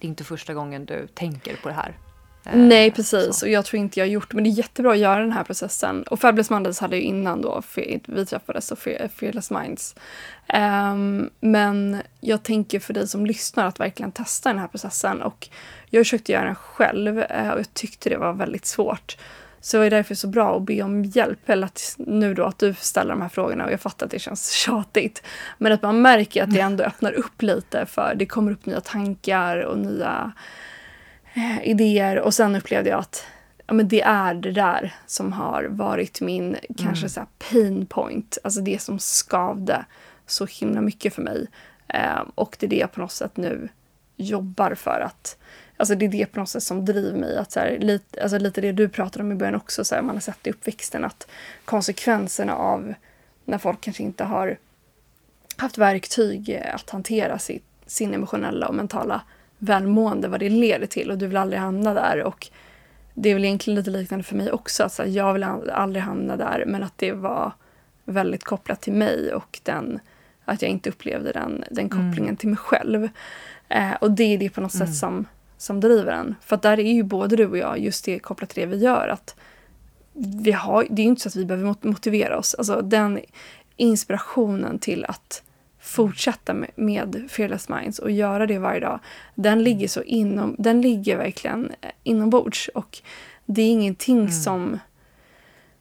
det 0.00 0.06
är 0.06 0.08
inte 0.08 0.24
första 0.24 0.54
gången 0.54 0.86
du 0.86 1.06
tänker 1.06 1.56
på 1.56 1.68
det 1.68 1.74
här. 1.74 1.96
Eh, 2.46 2.56
Nej, 2.56 2.90
precis. 2.90 3.36
Så. 3.36 3.46
Och 3.46 3.52
jag 3.52 3.64
tror 3.64 3.80
inte 3.80 4.00
jag 4.00 4.06
har 4.06 4.10
gjort 4.10 4.32
Men 4.32 4.44
det 4.44 4.50
är 4.50 4.52
jättebra 4.52 4.92
att 4.92 4.98
göra 4.98 5.20
den 5.20 5.32
här 5.32 5.44
processen. 5.44 6.02
Och 6.02 6.20
Fabulous 6.20 6.50
Mondays 6.50 6.80
hade 6.80 6.96
ju 6.96 7.02
innan 7.02 7.42
då 7.42 7.62
vi 8.06 8.26
träffades 8.26 8.72
och 8.72 8.78
Fearless 8.78 9.50
Minds. 9.50 9.94
Um, 10.54 11.30
men 11.40 12.02
jag 12.20 12.42
tänker 12.42 12.80
för 12.80 12.94
dig 12.94 13.08
som 13.08 13.26
lyssnar 13.26 13.66
att 13.66 13.80
verkligen 13.80 14.12
testa 14.12 14.48
den 14.48 14.58
här 14.58 14.68
processen. 14.68 15.22
Och 15.22 15.48
jag 15.90 16.00
försökte 16.00 16.32
göra 16.32 16.44
den 16.44 16.54
själv 16.54 17.18
uh, 17.18 17.50
och 17.50 17.58
jag 17.58 17.74
tyckte 17.74 18.10
det 18.10 18.16
var 18.16 18.32
väldigt 18.32 18.66
svårt. 18.66 19.16
Så 19.66 19.78
det 19.78 19.86
är 19.86 19.90
därför 19.90 20.14
så 20.14 20.28
bra 20.28 20.56
att 20.56 20.62
be 20.62 20.82
om 20.82 21.04
hjälp. 21.04 21.50
Eller 21.50 21.66
att 21.66 21.94
nu 21.98 22.34
då 22.34 22.44
att 22.44 22.58
du 22.58 22.74
ställer 22.74 23.10
de 23.10 23.22
här 23.22 23.28
frågorna 23.28 23.64
och 23.64 23.72
jag 23.72 23.80
fattar 23.80 24.06
att 24.06 24.12
det 24.12 24.18
känns 24.18 24.50
tjatigt. 24.52 25.22
Men 25.58 25.72
att 25.72 25.82
man 25.82 26.02
märker 26.02 26.42
att 26.42 26.54
det 26.54 26.60
ändå 26.60 26.84
öppnar 26.84 27.12
upp 27.12 27.42
lite 27.42 27.86
för 27.86 28.14
det 28.14 28.26
kommer 28.26 28.52
upp 28.52 28.66
nya 28.66 28.80
tankar 28.80 29.60
och 29.60 29.78
nya 29.78 30.32
eh, 31.34 31.68
idéer. 31.68 32.20
Och 32.20 32.34
sen 32.34 32.56
upplevde 32.56 32.90
jag 32.90 32.98
att 32.98 33.26
ja, 33.66 33.74
men 33.74 33.88
det 33.88 34.02
är 34.02 34.34
det 34.34 34.52
där 34.52 34.94
som 35.06 35.32
har 35.32 35.64
varit 35.64 36.20
min 36.20 36.48
mm. 36.48 36.60
kanske 36.78 37.08
så 37.08 37.26
pain 37.50 37.86
point. 37.86 38.38
Alltså 38.44 38.60
det 38.60 38.82
som 38.82 38.98
skavde 38.98 39.84
så 40.26 40.46
himla 40.46 40.80
mycket 40.80 41.14
för 41.14 41.22
mig. 41.22 41.46
Eh, 41.88 42.22
och 42.34 42.56
det 42.60 42.66
är 42.66 42.70
det 42.70 42.76
jag 42.76 42.92
på 42.92 43.00
något 43.00 43.12
sätt 43.12 43.36
nu 43.36 43.68
jobbar 44.16 44.74
för 44.74 45.00
att 45.00 45.36
Alltså 45.76 45.94
det 45.94 46.04
är 46.04 46.08
det 46.08 46.26
på 46.26 46.40
något 46.40 46.48
sätt 46.48 46.62
som 46.62 46.84
driver 46.84 47.18
mig. 47.18 47.36
Att 47.36 47.52
så 47.52 47.60
här, 47.60 47.78
lite, 47.78 48.22
alltså 48.22 48.38
lite 48.38 48.60
det 48.60 48.72
du 48.72 48.88
pratade 48.88 49.24
om 49.24 49.32
i 49.32 49.34
början 49.34 49.54
också, 49.54 49.84
så 49.84 49.94
här, 49.94 50.02
man 50.02 50.16
har 50.16 50.20
sett 50.20 50.46
i 50.46 50.50
uppväxten 50.50 51.04
att 51.04 51.26
konsekvenserna 51.64 52.54
av 52.54 52.94
när 53.44 53.58
folk 53.58 53.80
kanske 53.80 54.02
inte 54.02 54.24
har 54.24 54.58
haft 55.56 55.78
verktyg 55.78 56.62
att 56.72 56.90
hantera 56.90 57.38
sitt, 57.38 57.64
sin 57.86 58.14
emotionella 58.14 58.68
och 58.68 58.74
mentala 58.74 59.22
välmående, 59.58 60.28
vad 60.28 60.40
det 60.40 60.48
leder 60.48 60.86
till 60.86 61.10
och 61.10 61.18
du 61.18 61.26
vill 61.26 61.36
aldrig 61.36 61.60
hamna 61.60 61.94
där. 61.94 62.22
Och 62.22 62.48
det 63.14 63.30
är 63.30 63.34
väl 63.34 63.44
egentligen 63.44 63.78
lite 63.78 63.90
liknande 63.90 64.24
för 64.24 64.36
mig 64.36 64.52
också, 64.52 64.84
att 64.84 64.92
så 64.92 65.02
här, 65.02 65.10
jag 65.10 65.32
vill 65.32 65.44
aldrig 65.44 66.02
hamna 66.02 66.36
där 66.36 66.64
men 66.66 66.82
att 66.82 66.98
det 66.98 67.12
var 67.12 67.52
väldigt 68.04 68.44
kopplat 68.44 68.80
till 68.80 68.92
mig 68.92 69.34
och 69.34 69.60
den, 69.62 70.00
att 70.44 70.62
jag 70.62 70.70
inte 70.70 70.90
upplevde 70.90 71.32
den, 71.32 71.64
den 71.70 71.88
kopplingen 71.88 72.24
mm. 72.24 72.36
till 72.36 72.48
mig 72.48 72.58
själv. 72.58 73.08
Eh, 73.68 73.92
och 74.00 74.10
det 74.10 74.34
är 74.34 74.38
det 74.38 74.50
på 74.50 74.60
något 74.60 74.74
mm. 74.74 74.86
sätt 74.86 74.96
som 74.96 75.26
som 75.58 75.80
driver 75.80 76.12
en. 76.12 76.34
För 76.40 76.56
där 76.56 76.80
är 76.80 76.92
ju 76.92 77.02
både 77.02 77.36
du 77.36 77.46
och 77.46 77.58
jag 77.58 77.78
just 77.78 78.04
det 78.04 78.18
kopplat 78.18 78.50
till 78.50 78.60
det 78.60 78.76
vi 78.76 78.82
gör. 78.82 79.08
att 79.08 79.36
vi 80.42 80.52
har, 80.52 80.86
Det 80.90 81.02
är 81.02 81.04
ju 81.04 81.10
inte 81.10 81.22
så 81.22 81.28
att 81.28 81.36
vi 81.36 81.44
behöver 81.44 81.74
motivera 81.80 82.38
oss. 82.38 82.54
Alltså 82.54 82.80
den 82.82 83.20
inspirationen 83.76 84.78
till 84.78 85.04
att 85.04 85.42
fortsätta 85.80 86.54
med, 86.54 86.70
med 86.74 87.26
Fearless 87.30 87.68
Minds 87.68 87.98
och 87.98 88.10
göra 88.10 88.46
det 88.46 88.58
varje 88.58 88.80
dag. 88.80 89.00
Den 89.34 89.62
ligger 89.64 89.88
så 89.88 90.02
inom, 90.02 90.56
den 90.58 90.80
ligger 90.80 91.16
verkligen 91.16 91.72
inombords. 92.02 92.70
Och 92.74 92.98
det 93.46 93.62
är 93.62 93.70
ingenting 93.70 94.18
mm. 94.18 94.32
som 94.32 94.78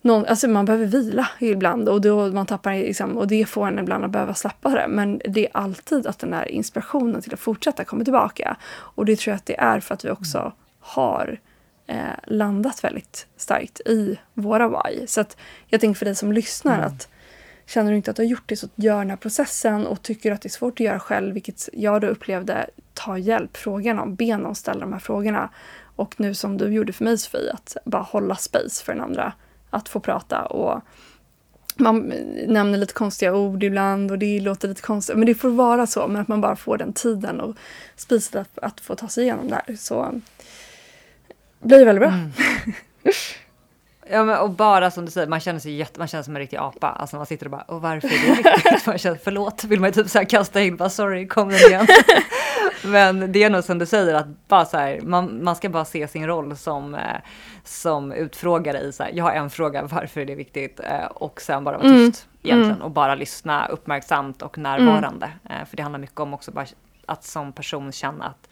någon, 0.05 0.25
alltså 0.25 0.47
man 0.47 0.65
behöver 0.65 0.85
vila 0.85 1.27
ibland 1.39 1.89
och, 1.89 2.01
då 2.01 2.31
man 2.31 2.45
tappar, 2.45 2.73
liksom, 2.73 3.17
och 3.17 3.27
det 3.27 3.45
får 3.45 3.67
en 3.67 3.79
ibland 3.79 4.05
att 4.05 4.11
behöva 4.11 4.33
släppa 4.33 4.69
det. 4.69 4.87
Men 4.87 5.21
det 5.25 5.45
är 5.45 5.51
alltid 5.53 6.07
att 6.07 6.19
den 6.19 6.31
där 6.31 6.47
inspirationen 6.47 7.21
till 7.21 7.33
att 7.33 7.39
fortsätta 7.39 7.83
kommer 7.83 8.03
tillbaka. 8.03 8.57
Och 8.67 9.05
det 9.05 9.15
tror 9.15 9.31
jag 9.31 9.35
att 9.35 9.45
det 9.45 9.59
är 9.59 9.79
för 9.79 9.93
att 9.93 10.05
vi 10.05 10.09
också 10.09 10.53
har 10.79 11.39
eh, 11.87 11.97
landat 12.27 12.83
väldigt 12.83 13.27
starkt 13.37 13.79
i 13.79 14.19
våra 14.33 14.67
why. 14.67 15.07
Så 15.07 15.21
att 15.21 15.37
jag 15.67 15.81
tänker 15.81 15.97
för 15.97 16.05
dig 16.05 16.15
som 16.15 16.31
lyssnar 16.31 16.77
mm. 16.77 16.87
att 16.87 17.09
känner 17.65 17.91
du 17.91 17.97
inte 17.97 18.11
att 18.11 18.17
du 18.17 18.23
har 18.23 18.27
gjort 18.27 18.49
det 18.49 18.55
så 18.55 18.67
gör 18.75 18.99
den 18.99 19.09
här 19.09 19.17
processen 19.17 19.87
och 19.87 20.01
tycker 20.01 20.31
att 20.31 20.41
det 20.41 20.47
är 20.47 20.49
svårt 20.49 20.73
att 20.73 20.85
göra 20.85 20.99
själv, 20.99 21.33
vilket 21.33 21.69
jag 21.73 22.01
då 22.01 22.07
upplevde, 22.07 22.69
ta 22.93 23.17
hjälp, 23.17 23.57
fråga 23.57 23.93
någon, 23.93 24.15
be 24.15 24.37
någon 24.37 24.55
ställa 24.55 24.79
de 24.79 24.93
här 24.93 24.99
frågorna. 24.99 25.49
Och 25.95 26.19
nu 26.19 26.33
som 26.33 26.57
du 26.57 26.73
gjorde 26.73 26.93
för 26.93 27.03
mig 27.03 27.17
Sofie, 27.17 27.53
att 27.53 27.77
bara 27.85 28.03
hålla 28.03 28.35
space 28.35 28.83
för 28.83 28.93
den 28.93 29.01
andra 29.01 29.33
att 29.69 29.89
få 29.89 29.99
prata 29.99 30.45
och 30.45 30.81
man 31.77 32.13
nämner 32.47 32.77
lite 32.77 32.93
konstiga 32.93 33.35
ord 33.35 33.63
ibland 33.63 34.11
och 34.11 34.19
det 34.19 34.39
låter 34.39 34.67
lite 34.67 34.81
konstigt. 34.81 35.17
Men 35.17 35.25
det 35.25 35.35
får 35.35 35.49
vara 35.49 35.87
så, 35.87 36.07
men 36.07 36.21
att 36.21 36.27
man 36.27 36.41
bara 36.41 36.55
får 36.55 36.77
den 36.77 36.93
tiden 36.93 37.41
och 37.41 37.55
spiset 37.95 38.35
att, 38.35 38.59
att 38.59 38.81
få 38.81 38.95
ta 38.95 39.07
sig 39.07 39.23
igenom 39.23 39.47
det 39.47 39.61
här. 39.67 39.75
Så 39.75 40.21
blir 41.59 41.85
väldigt 41.85 42.01
bra. 42.01 42.09
Mm. 42.09 42.31
Ja, 44.09 44.23
men, 44.23 44.37
och 44.37 44.49
bara 44.49 44.91
som 44.91 45.05
du 45.05 45.11
säger, 45.11 45.27
man 45.27 45.39
känner 45.39 45.59
sig 45.59 45.75
jätte, 45.75 45.99
man 45.99 46.07
känner 46.07 46.21
sig 46.21 46.25
som 46.25 46.35
en 46.35 46.39
riktig 46.39 46.57
apa. 46.57 46.87
Alltså 46.87 47.17
man 47.17 47.25
sitter 47.25 47.45
och 47.45 47.51
bara, 47.51 47.61
och 47.61 47.81
varför 47.81 48.07
är 48.07 48.11
det 48.11 48.35
viktigt? 48.35 48.85
man 48.85 48.97
känner, 48.97 49.19
förlåt, 49.23 49.63
vill 49.63 49.79
man 49.79 49.91
typ 49.91 50.09
så 50.09 50.17
här 50.17 50.25
kasta 50.25 50.61
in, 50.61 50.77
bara 50.77 50.89
sorry, 50.89 51.27
kom 51.27 51.49
den 51.49 51.57
igen. 51.57 51.87
men 52.87 53.31
det 53.31 53.43
är 53.43 53.49
nog 53.49 53.63
som 53.63 53.79
du 53.79 53.85
säger, 53.85 54.13
att 54.13 54.47
bara 54.47 54.65
så 54.65 54.77
här, 54.77 55.01
man, 55.01 55.43
man 55.43 55.55
ska 55.55 55.69
bara 55.69 55.85
se 55.85 56.07
sin 56.07 56.27
roll 56.27 56.57
som, 56.57 56.95
eh, 56.95 57.01
som 57.63 58.11
utfrågare 58.11 58.79
i 58.79 58.91
så 58.91 59.03
här, 59.03 59.11
jag 59.13 59.23
har 59.23 59.31
en 59.31 59.49
fråga, 59.49 59.83
varför 59.83 60.21
är 60.21 60.25
det 60.25 60.35
viktigt? 60.35 60.79
Eh, 60.79 61.05
och 61.05 61.41
sen 61.41 61.63
bara 61.63 61.77
vara 61.77 61.87
mm. 61.87 62.11
tyst 62.11 62.27
mm. 62.27 62.39
egentligen 62.43 62.75
mm. 62.75 62.85
och 62.85 62.91
bara 62.91 63.15
lyssna 63.15 63.67
uppmärksamt 63.67 64.41
och 64.41 64.57
närvarande. 64.57 65.29
Mm. 65.49 65.65
För 65.65 65.77
det 65.77 65.83
handlar 65.83 65.99
mycket 65.99 66.19
om 66.19 66.33
också 66.33 66.51
bara 66.51 66.65
att 67.05 67.23
som 67.23 67.53
person 67.53 67.91
känna 67.91 68.25
att 68.25 68.49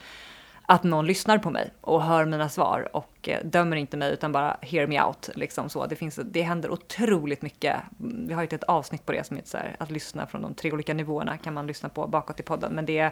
att 0.65 0.83
någon 0.83 1.05
lyssnar 1.05 1.37
på 1.37 1.49
mig 1.49 1.73
och 1.81 2.03
hör 2.03 2.25
mina 2.25 2.49
svar 2.49 2.89
och 2.93 3.29
dömer 3.43 3.75
inte 3.75 3.97
mig 3.97 4.13
utan 4.13 4.31
bara 4.31 4.57
hear 4.61 4.87
me 4.87 5.03
out. 5.03 5.29
Liksom 5.35 5.69
så. 5.69 5.85
Det, 5.85 5.95
finns, 5.95 6.19
det 6.23 6.41
händer 6.41 6.71
otroligt 6.71 7.41
mycket. 7.41 7.75
Vi 7.97 8.33
har 8.33 8.41
ju 8.41 8.47
ett 8.51 8.63
avsnitt 8.63 9.05
på 9.05 9.11
det 9.11 9.27
som 9.27 9.37
heter 9.37 9.49
så 9.49 9.57
här, 9.57 9.75
att 9.79 9.91
lyssna 9.91 10.27
från 10.27 10.41
de 10.41 10.53
tre 10.53 10.71
olika 10.71 10.93
nivåerna 10.93 11.37
kan 11.37 11.53
man 11.53 11.67
lyssna 11.67 11.89
på 11.89 12.07
bakåt 12.07 12.39
i 12.39 12.43
podden. 12.43 12.73
Men 12.73 12.85
det, 12.85 13.11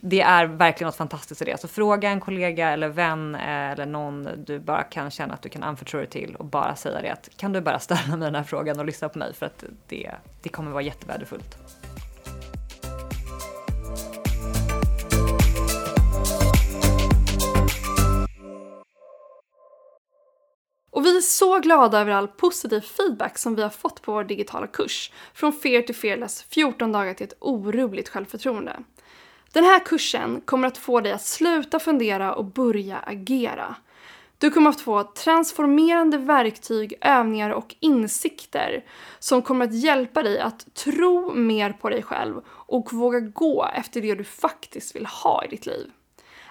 det 0.00 0.20
är 0.20 0.46
verkligen 0.46 0.88
något 0.88 0.96
fantastiskt 0.96 1.42
i 1.42 1.44
det. 1.44 1.60
Så 1.60 1.68
fråga 1.68 2.10
en 2.10 2.20
kollega 2.20 2.68
eller 2.68 2.88
vän 2.88 3.34
eh, 3.34 3.70
eller 3.70 3.86
någon 3.86 4.28
du 4.46 4.58
bara 4.58 4.82
kan 4.82 5.10
känna 5.10 5.34
att 5.34 5.42
du 5.42 5.48
kan 5.48 5.62
anförtro 5.62 5.98
dig 5.98 6.08
till 6.08 6.36
och 6.36 6.44
bara 6.44 6.76
säga 6.76 7.02
det 7.02 7.10
att 7.12 7.28
kan 7.36 7.52
du 7.52 7.60
bara 7.60 7.78
ställa 7.78 8.16
mig 8.16 8.26
den 8.26 8.34
här 8.34 8.44
frågan 8.44 8.78
och 8.78 8.86
lyssna 8.86 9.08
på 9.08 9.18
mig 9.18 9.34
för 9.34 9.46
att 9.46 9.64
det, 9.88 10.10
det 10.42 10.48
kommer 10.48 10.70
vara 10.70 10.82
jättevärdefullt. 10.82 11.56
Och 20.90 21.06
vi 21.06 21.16
är 21.16 21.20
så 21.20 21.58
glada 21.58 22.00
över 22.00 22.12
all 22.12 22.28
positiv 22.28 22.80
feedback 22.80 23.38
som 23.38 23.54
vi 23.54 23.62
har 23.62 23.70
fått 23.70 24.02
på 24.02 24.12
vår 24.12 24.24
digitala 24.24 24.66
kurs. 24.66 25.12
Från 25.34 25.52
Fear 25.52 25.82
to 25.82 25.92
Fearless 25.92 26.42
14 26.42 26.92
dagar 26.92 27.14
till 27.14 27.26
ett 27.26 27.36
orubbligt 27.40 28.08
självförtroende. 28.08 28.76
Den 29.56 29.64
här 29.64 29.80
kursen 29.80 30.40
kommer 30.40 30.68
att 30.68 30.78
få 30.78 31.00
dig 31.00 31.12
att 31.12 31.24
sluta 31.24 31.78
fundera 31.78 32.34
och 32.34 32.44
börja 32.44 32.98
agera. 32.98 33.76
Du 34.38 34.50
kommer 34.50 34.70
att 34.70 34.80
få 34.80 35.02
transformerande 35.02 36.18
verktyg, 36.18 36.94
övningar 37.00 37.50
och 37.50 37.76
insikter 37.80 38.84
som 39.18 39.42
kommer 39.42 39.64
att 39.64 39.74
hjälpa 39.74 40.22
dig 40.22 40.40
att 40.40 40.74
tro 40.74 41.34
mer 41.34 41.72
på 41.72 41.90
dig 41.90 42.02
själv 42.02 42.40
och 42.48 42.92
våga 42.92 43.20
gå 43.20 43.68
efter 43.74 44.00
det 44.00 44.14
du 44.14 44.24
faktiskt 44.24 44.96
vill 44.96 45.06
ha 45.06 45.44
i 45.44 45.48
ditt 45.48 45.66
liv. 45.66 45.90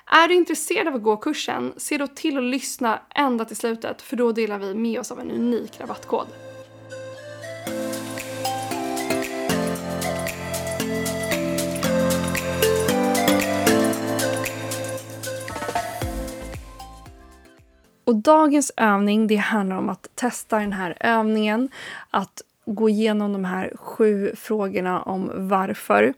Är 0.05 0.27
du 0.27 0.33
intresserad 0.33 0.87
av 0.87 0.95
att 0.95 1.03
gå 1.03 1.17
kursen, 1.17 1.73
se 1.77 1.97
då 1.97 2.07
till 2.07 2.37
att 2.37 2.43
lyssna 2.43 2.99
ända 3.09 3.45
till 3.45 3.57
slutet 3.57 4.01
för 4.01 4.15
då 4.15 4.31
delar 4.31 4.59
vi 4.59 4.73
med 4.73 4.99
oss 4.99 5.11
av 5.11 5.19
en 5.19 5.31
unik 5.31 5.79
rabattkod. 5.79 6.27
Och 18.05 18.15
dagens 18.15 18.71
övning 18.77 19.27
det 19.27 19.35
handlar 19.35 19.77
om 19.77 19.89
att 19.89 20.09
testa 20.15 20.59
den 20.59 20.73
här 20.73 20.97
övningen, 20.99 21.69
att 22.09 22.41
gå 22.65 22.89
igenom 22.89 23.33
de 23.33 23.45
här 23.45 23.73
sju 23.75 24.31
frågorna 24.35 25.01
om 25.01 25.31
varför. 25.35 26.13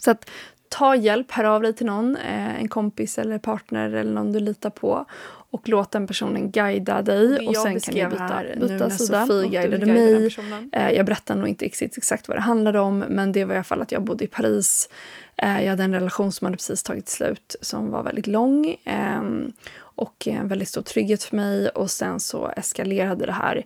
Så 0.00 0.10
att 0.10 0.30
ta 0.68 0.96
hjälp, 0.96 1.30
hör 1.30 1.44
av 1.44 1.62
dig 1.62 1.72
till 1.72 1.86
någon, 1.86 2.16
eh, 2.16 2.60
en 2.60 2.68
kompis 2.68 3.18
eller 3.18 3.38
partner 3.38 3.90
eller 3.90 4.12
någon 4.12 4.32
du 4.32 4.40
litar 4.40 4.70
på 4.70 5.06
och 5.54 5.68
låt 5.68 5.90
den 5.90 6.06
personen 6.06 6.50
guida 6.50 7.02
dig. 7.02 7.48
Och 7.48 7.56
sen 7.56 7.80
kan 7.80 7.94
ni 7.94 8.06
byta, 8.06 8.42
byta 8.60 8.90
sida. 8.90 9.26
Sofie 9.26 9.48
guidade 9.48 9.86
mig. 9.86 10.36
Eh, 10.72 10.90
jag 10.90 11.06
berättar 11.06 11.34
nog 11.34 11.48
inte 11.48 11.66
exakt, 11.66 11.98
exakt 11.98 12.28
vad 12.28 12.36
det 12.36 12.40
handlade 12.40 12.80
om 12.80 12.98
men 12.98 13.32
det 13.32 13.44
var 13.44 13.54
i 13.54 13.56
alla 13.56 13.64
fall 13.64 13.82
att 13.82 13.92
jag 13.92 14.02
bodde 14.02 14.24
i 14.24 14.26
Paris. 14.26 14.88
Eh, 15.36 15.62
jag 15.62 15.70
hade 15.70 15.82
en 15.82 15.94
relation 15.94 16.32
som 16.32 16.44
hade 16.44 16.56
precis 16.56 16.82
tagit 16.82 17.08
slut 17.08 17.56
som 17.60 17.90
var 17.90 18.02
väldigt 18.02 18.26
lång 18.26 18.76
ehm, 18.84 19.52
och 19.94 20.28
en 20.28 20.48
väldigt 20.48 20.68
stor 20.68 20.82
trygghet 20.82 21.22
för 21.22 21.36
mig. 21.36 21.68
Och 21.68 21.90
sen 21.90 22.20
så 22.20 22.48
eskalerade 22.56 23.26
det 23.26 23.32
här 23.32 23.64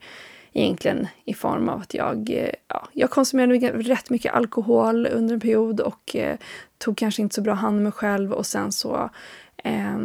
egentligen 0.52 1.06
i 1.24 1.34
form 1.34 1.68
av 1.68 1.80
att 1.80 1.94
jag, 1.94 2.30
eh, 2.30 2.50
ja, 2.68 2.88
jag 2.92 3.10
konsumerade 3.10 3.72
rätt 3.72 4.10
mycket 4.10 4.34
alkohol 4.34 5.06
under 5.06 5.34
en 5.34 5.40
period 5.40 5.80
och 5.80 6.16
eh, 6.16 6.36
tog 6.78 6.96
kanske 6.96 7.22
inte 7.22 7.34
så 7.34 7.40
bra 7.40 7.54
hand 7.54 7.76
om 7.76 7.82
mig 7.82 7.92
själv. 7.92 8.32
Och 8.32 8.46
sen 8.46 8.72
så 8.72 9.10
eh, 9.56 9.98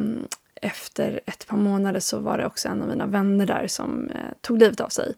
efter 0.56 1.20
ett 1.26 1.48
par 1.48 1.58
månader 1.58 2.00
så 2.00 2.20
var 2.20 2.38
det 2.38 2.46
också 2.46 2.68
en 2.68 2.82
av 2.82 2.88
mina 2.88 3.06
vänner 3.06 3.46
där 3.46 3.68
som 3.68 4.10
eh, 4.10 4.34
tog 4.42 4.60
livet 4.60 4.80
av 4.80 4.90
sig. 4.90 5.14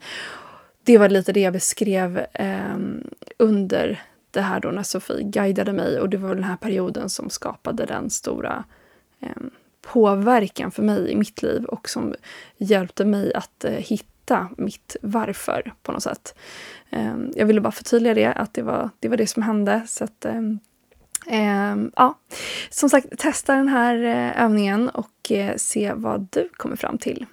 Det 0.84 0.98
var 0.98 1.10
lite 1.10 1.34
det 1.34 1.40
jag 1.40 1.54
beskrev 1.54 2.26
ehm, 2.34 3.04
under 3.38 4.02
det 4.32 4.42
här 4.42 4.60
då 4.60 4.72
när 4.72 4.84
Sofie 4.84 5.24
guidade 5.24 5.74
mig. 5.74 6.00
Och 6.00 6.10
det 6.10 6.18
var 6.18 6.36
den 6.36 6.44
här 6.44 6.58
perioden 6.58 7.10
som 7.10 7.30
skapade 7.30 7.86
den 7.86 8.10
stora 8.10 8.64
ehm, 9.20 9.52
påverkan 9.86 10.72
för 10.72 10.84
mig 10.84 11.12
i 11.12 11.16
mitt 11.16 11.42
liv 11.42 11.66
och 11.66 11.90
som 11.90 12.16
hjälpte 12.58 13.06
mig 13.06 13.34
att 13.34 13.64
eh, 13.66 13.72
hitta 13.72 14.50
mitt 14.58 14.96
varför 15.02 15.74
på 15.84 15.92
något 15.92 16.04
sätt. 16.04 16.36
Ehm, 16.90 17.32
jag 17.36 17.46
ville 17.46 17.62
bara 17.62 17.72
förtydliga 17.72 18.14
det, 18.14 18.34
att 18.34 18.54
det 18.54 18.62
var 18.62 18.90
det, 19.00 19.10
var 19.10 19.18
det 19.18 19.28
som 19.28 19.44
hände. 19.44 19.82
Så 19.88 20.04
att, 20.04 20.26
ehm, 20.26 20.60
ehm, 21.28 21.92
ja, 21.96 22.20
som 22.70 22.90
sagt, 22.90 23.20
testa 23.20 23.56
den 23.56 23.68
här 23.68 24.04
eh, 24.04 24.44
övningen 24.44 24.90
och 24.90 25.32
eh, 25.32 25.56
se 25.56 25.94
vad 25.96 26.28
du 26.32 26.50
kommer 26.58 26.76
fram 26.76 26.98
till. 26.98 27.26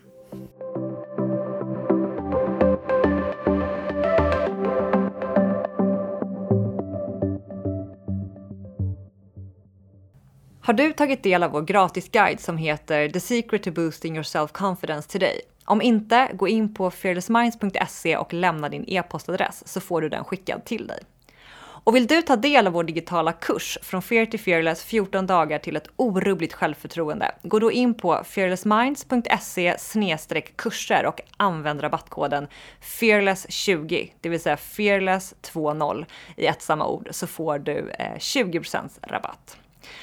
Har 10.65 10.73
du 10.73 10.93
tagit 10.93 11.23
del 11.23 11.43
av 11.43 11.51
vår 11.51 11.63
gratisguide 11.63 12.41
som 12.41 12.57
heter 12.57 13.09
The 13.09 13.21
Secret 13.21 13.63
to 13.63 13.71
Boosting 13.71 14.15
Your 14.15 14.23
Self-Confidence 14.23 15.13
Today? 15.13 15.41
Om 15.65 15.83
inte, 15.83 16.31
gå 16.35 16.49
in 16.49 16.75
på 16.75 16.91
fearlessminds.se 16.91 18.17
och 18.17 18.33
lämna 18.33 18.69
din 18.69 18.85
e-postadress 18.89 19.69
så 19.69 19.81
får 19.81 20.01
du 20.01 20.09
den 20.09 20.25
skickad 20.25 20.65
till 20.65 20.87
dig. 20.87 20.99
Och 21.85 21.97
vill 21.97 22.07
du 22.07 22.23
ta 22.23 22.37
del 22.37 22.67
av 22.67 22.73
vår 22.73 22.85
digitala 22.85 23.33
kurs 23.33 23.79
från 23.83 24.03
Fear 24.03 24.27
to 24.27 24.39
Fearless 24.39 24.85
14 24.85 25.27
dagar 25.27 25.59
till 25.59 25.77
ett 25.77 25.89
orubbligt 25.97 26.53
självförtroende, 26.53 27.35
gå 27.43 27.59
då 27.59 27.73
in 27.73 27.95
på 27.95 28.25
fearlessminds.se 28.25 30.43
kurser 30.57 31.07
och 31.07 31.21
använd 31.37 31.83
rabattkoden 31.83 32.49
fearless20, 32.81 34.11
det 34.21 34.29
vill 34.29 34.41
säga 34.41 34.57
fearless20 34.57 36.07
i 36.37 36.47
ett 36.47 36.63
samma 36.63 36.87
ord, 36.87 37.09
så 37.11 37.27
får 37.27 37.59
du 37.59 37.91
eh, 37.99 38.15
20% 38.15 38.89
rabatt. 39.03 39.57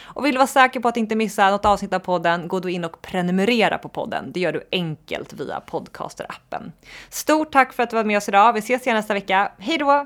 Och 0.04 0.26
vill 0.26 0.32
du 0.32 0.38
vara 0.38 0.48
säker 0.48 0.80
på 0.80 0.88
att 0.88 0.98
inte 0.98 1.15
missa 1.15 1.50
något 1.50 1.65
avsnitt 1.65 1.94
av 1.94 2.00
podden, 2.00 2.48
gå 2.48 2.60
då 2.60 2.70
in 2.70 2.86
och 2.86 3.02
prenumerera 3.02 3.78
på 3.78 3.89
podden. 3.89 4.32
Det 4.32 4.39
gör 4.39 4.54
du 4.54 4.63
enkelt 4.72 5.34
via 5.34 5.62
Podcaster-appen. 5.72 6.72
Stort 7.10 7.52
tack 7.52 7.74
för 7.74 7.84
att 7.84 7.89
du 7.89 7.96
var 7.96 8.04
med 8.04 8.18
oss 8.18 8.30
idag. 8.30 8.54
Vi 8.54 8.60
ses 8.60 8.82
igen 8.82 8.96
nästa 8.96 9.13
vecka. 9.13 9.52
Hej 9.60 9.78
då! 9.78 10.06